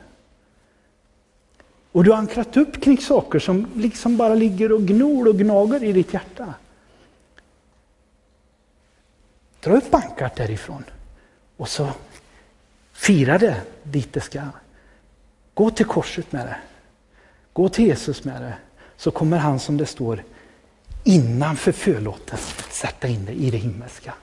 Och 1.92 2.04
du 2.04 2.10
har 2.10 2.18
ankrat 2.18 2.56
upp 2.56 2.82
kring 2.82 2.98
saker 2.98 3.38
som 3.38 3.66
liksom 3.76 4.16
bara 4.16 4.34
ligger 4.34 4.72
och 4.72 4.82
gnor 4.82 5.28
och 5.28 5.38
gnager 5.38 5.84
i 5.84 5.92
ditt 5.92 6.14
hjärta. 6.14 6.54
Dra 9.60 9.76
upp 9.76 9.94
ankaret 9.94 10.36
därifrån 10.36 10.84
och 11.56 11.68
så 11.68 11.88
fira 12.92 13.38
det 13.38 13.62
dit 13.82 14.12
det 14.12 14.20
ska. 14.20 14.40
Gå 15.54 15.70
till 15.70 15.86
korset 15.86 16.32
med 16.32 16.46
det. 16.46 16.56
Gå 17.52 17.68
till 17.68 17.86
Jesus 17.86 18.24
med 18.24 18.42
det. 18.42 18.54
Så 18.96 19.10
kommer 19.10 19.38
han 19.38 19.60
som 19.60 19.76
det 19.76 19.86
står 19.86 20.24
innanför 21.04 21.72
förlåten 21.72 22.38
sätta 22.70 23.08
in 23.08 23.24
det 23.24 23.32
i 23.32 23.50
det 23.50 23.56
himmelska. 23.56 24.14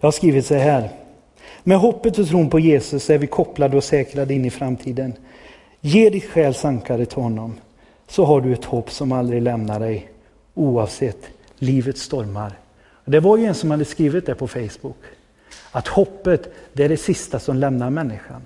Jag 0.00 0.06
har 0.06 0.12
skrivit 0.12 0.46
så 0.46 0.54
här. 0.54 1.05
Med 1.68 1.78
hoppet 1.78 2.18
och 2.18 2.28
tron 2.28 2.50
på 2.50 2.60
Jesus 2.60 3.10
är 3.10 3.18
vi 3.18 3.26
kopplade 3.26 3.76
och 3.76 3.84
säkrade 3.84 4.34
in 4.34 4.44
i 4.44 4.50
framtiden. 4.50 5.12
Ge 5.80 6.10
ditt 6.10 6.24
själs 6.24 6.64
ankare 6.64 7.06
till 7.06 7.22
honom 7.22 7.54
så 8.08 8.24
har 8.24 8.40
du 8.40 8.52
ett 8.52 8.64
hopp 8.64 8.90
som 8.90 9.12
aldrig 9.12 9.42
lämnar 9.42 9.80
dig 9.80 10.10
oavsett 10.54 11.18
livets 11.58 12.02
stormar. 12.02 12.52
Det 13.04 13.20
var 13.20 13.36
ju 13.36 13.44
en 13.44 13.54
som 13.54 13.70
hade 13.70 13.84
skrivit 13.84 14.26
det 14.26 14.34
på 14.34 14.48
Facebook. 14.48 14.96
Att 15.70 15.88
hoppet 15.88 16.54
det 16.72 16.84
är 16.84 16.88
det 16.88 16.96
sista 16.96 17.38
som 17.38 17.56
lämnar 17.56 17.90
människan. 17.90 18.42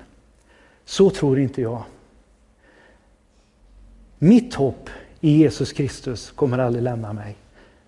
Så 0.84 1.10
tror 1.10 1.38
inte 1.38 1.62
jag. 1.62 1.82
Mitt 4.18 4.54
hopp 4.54 4.90
i 5.20 5.30
Jesus 5.30 5.72
Kristus 5.72 6.30
kommer 6.30 6.58
aldrig 6.58 6.82
lämna 6.82 7.12
mig. 7.12 7.36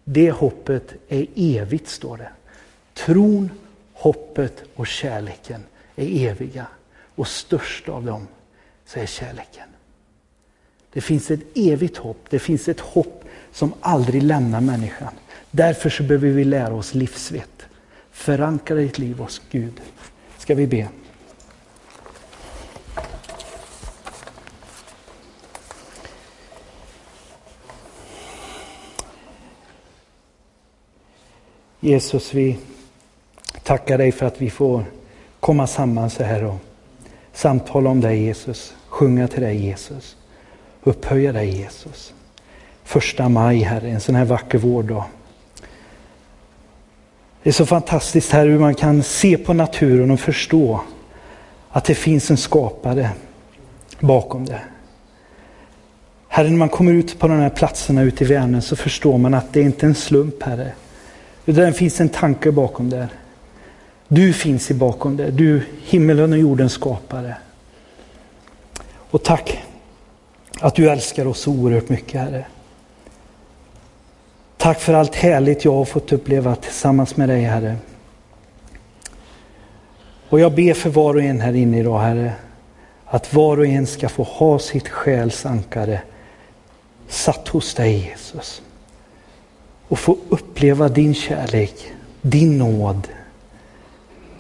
Det 0.05 0.31
hoppet 0.31 0.95
är 1.09 1.27
evigt, 1.37 1.89
står 1.89 2.17
det. 2.17 2.31
Tron, 2.95 3.51
hoppet 4.03 4.65
och 4.75 4.87
kärleken 4.87 5.65
är 5.97 6.29
eviga. 6.29 6.67
Och 7.15 7.29
störst 7.29 7.89
av 7.89 8.05
dem 8.05 8.27
så 8.87 9.01
är 9.01 9.07
kärleken. 9.07 9.69
Det 10.93 11.01
finns 11.01 11.31
ett 11.31 11.41
evigt 11.55 11.97
hopp, 11.97 12.27
det 12.31 12.39
finns 12.39 12.69
ett 12.69 12.81
hopp 12.81 13.25
som 13.53 13.75
aldrig 13.81 14.23
lämnar 14.23 14.61
människan. 14.61 15.13
Därför 15.51 15.91
så 15.91 16.03
behöver 16.03 16.29
vi 16.29 16.45
lära 16.45 16.75
oss 16.75 16.95
livsvett. 16.95 17.67
Förankra 18.11 18.77
ditt 18.77 18.99
liv 18.99 19.19
hos 19.19 19.43
Gud. 19.51 19.81
Ska 20.39 20.55
vi 20.55 20.67
be. 20.67 20.89
Jesus, 31.81 32.35
vi 32.35 32.59
tackar 33.63 33.99
dig 33.99 34.13
för 34.13 34.27
att 34.27 34.41
vi 34.43 34.51
får 34.51 34.85
komma 35.41 35.67
samman 35.67 36.11
så 36.11 36.23
här 36.23 36.45
och 36.45 36.59
samtala 37.33 37.91
om 37.91 38.01
dig 38.01 38.23
Jesus, 38.23 38.75
sjunga 38.89 39.29
till 39.29 39.43
dig 39.43 39.57
Jesus, 39.57 40.17
upphöja 40.83 41.33
dig 41.33 41.49
Jesus. 41.49 42.15
Första 42.85 43.29
maj, 43.29 43.59
Herre, 43.59 43.89
en 43.89 44.01
sån 44.01 44.15
här 44.15 44.25
vacker 44.25 44.59
vårdag. 44.59 45.05
Det 47.43 47.51
är 47.51 47.53
så 47.53 47.67
fantastiskt 47.67 48.33
här 48.33 48.47
hur 48.47 48.59
man 48.59 48.75
kan 48.75 49.03
se 49.03 49.39
på 49.39 49.53
naturen 49.53 50.11
och 50.11 50.21
förstå 50.21 50.81
att 51.71 51.85
det 51.85 51.95
finns 51.95 52.31
en 52.31 52.37
skapare 52.37 53.11
bakom 54.01 54.45
det. 54.45 54.61
Herre, 56.29 56.51
när 56.51 56.57
man 56.57 56.69
kommer 56.69 56.93
ut 56.93 57.19
på 57.19 57.29
de 57.29 57.39
här 57.39 57.51
platserna 57.51 58.03
ute 58.03 58.25
i 58.25 58.27
Vänern 58.27 58.63
så 58.63 58.77
förstår 58.77 59.19
man 59.19 59.35
att 59.35 59.53
det 59.53 59.61
inte 59.61 59.87
är 59.87 59.89
en 59.89 59.95
slump, 59.95 60.43
Herre. 60.43 60.73
Utan 61.47 61.65
det 61.65 61.73
finns 61.73 62.01
en 62.01 62.09
tanke 62.09 62.53
bakom 62.53 62.91
det. 62.91 63.09
Du 64.15 64.33
finns 64.33 64.71
i 64.71 64.75
bakom 64.75 65.17
det. 65.17 65.31
Du, 65.31 65.63
himmelen 65.85 66.33
och 66.33 66.39
jordens 66.39 66.73
skapare. 66.73 67.37
Och 68.85 69.23
tack 69.23 69.63
att 70.61 70.75
du 70.75 70.91
älskar 70.91 71.27
oss 71.27 71.41
så 71.41 71.51
oerhört 71.53 71.89
mycket, 71.89 72.21
Herre. 72.21 72.45
Tack 74.57 74.81
för 74.81 74.95
allt 74.95 75.15
härligt 75.15 75.65
jag 75.65 75.73
har 75.73 75.85
fått 75.85 76.13
uppleva 76.13 76.57
tillsammans 76.57 77.17
med 77.17 77.29
dig, 77.29 77.43
Herre. 77.43 77.77
Och 80.29 80.41
jag 80.41 80.55
ber 80.55 80.75
för 80.75 80.91
var 80.91 81.15
och 81.15 81.23
en 81.23 81.41
här 81.41 81.55
inne 81.55 81.79
idag, 81.79 81.99
Herre, 81.99 82.33
att 83.05 83.35
var 83.35 83.57
och 83.57 83.67
en 83.67 83.87
ska 83.87 84.09
få 84.09 84.23
ha 84.23 84.59
sitt 84.59 84.89
själs 84.89 85.47
ankare 85.47 86.03
satt 87.09 87.49
hos 87.49 87.75
dig, 87.75 87.99
Jesus. 87.99 88.63
Och 89.89 89.99
få 89.99 90.17
uppleva 90.29 90.89
din 90.89 91.15
kärlek, 91.15 91.93
din 92.23 92.59
nåd, 92.59 93.09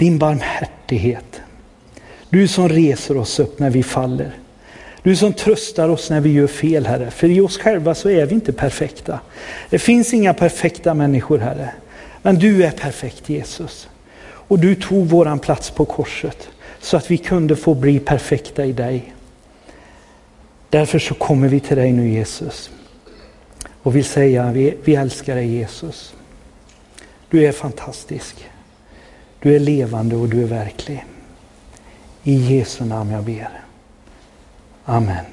din 0.02 0.18
barmhärtighet. 0.18 1.40
Du 2.30 2.48
som 2.48 2.68
reser 2.68 3.16
oss 3.16 3.38
upp 3.38 3.58
när 3.58 3.70
vi 3.70 3.82
faller. 3.82 4.32
Du 5.02 5.16
som 5.16 5.32
tröstar 5.32 5.88
oss 5.88 6.10
när 6.10 6.20
vi 6.20 6.32
gör 6.32 6.46
fel, 6.46 6.86
Herre. 6.86 7.10
För 7.10 7.28
i 7.28 7.40
oss 7.40 7.58
själva 7.58 7.94
så 7.94 8.10
är 8.10 8.26
vi 8.26 8.34
inte 8.34 8.52
perfekta. 8.52 9.20
Det 9.70 9.78
finns 9.78 10.14
inga 10.14 10.34
perfekta 10.34 10.94
människor, 10.94 11.38
Herre. 11.38 11.70
Men 12.22 12.38
du 12.38 12.64
är 12.64 12.70
perfekt, 12.70 13.28
Jesus. 13.28 13.88
Och 14.24 14.58
du 14.58 14.74
tog 14.74 15.06
våran 15.06 15.38
plats 15.38 15.70
på 15.70 15.84
korset 15.84 16.48
så 16.80 16.96
att 16.96 17.10
vi 17.10 17.18
kunde 17.18 17.56
få 17.56 17.74
bli 17.74 17.98
perfekta 17.98 18.64
i 18.64 18.72
dig. 18.72 19.14
Därför 20.70 20.98
så 20.98 21.14
kommer 21.14 21.48
vi 21.48 21.60
till 21.60 21.76
dig 21.76 21.92
nu, 21.92 22.08
Jesus. 22.08 22.70
Och 23.82 23.96
vill 23.96 24.04
säga, 24.04 24.52
vi, 24.52 24.74
vi 24.84 24.94
älskar 24.94 25.34
dig 25.34 25.46
Jesus. 25.46 26.14
Du 27.30 27.46
är 27.46 27.52
fantastisk. 27.52 28.48
Du 29.42 29.56
är 29.56 29.60
levande 29.60 30.16
och 30.16 30.28
du 30.28 30.42
är 30.42 30.46
verklig. 30.46 31.04
I 32.22 32.34
Jesu 32.34 32.84
namn 32.84 33.10
jag 33.10 33.24
ber. 33.24 33.50
Amen. 34.84 35.24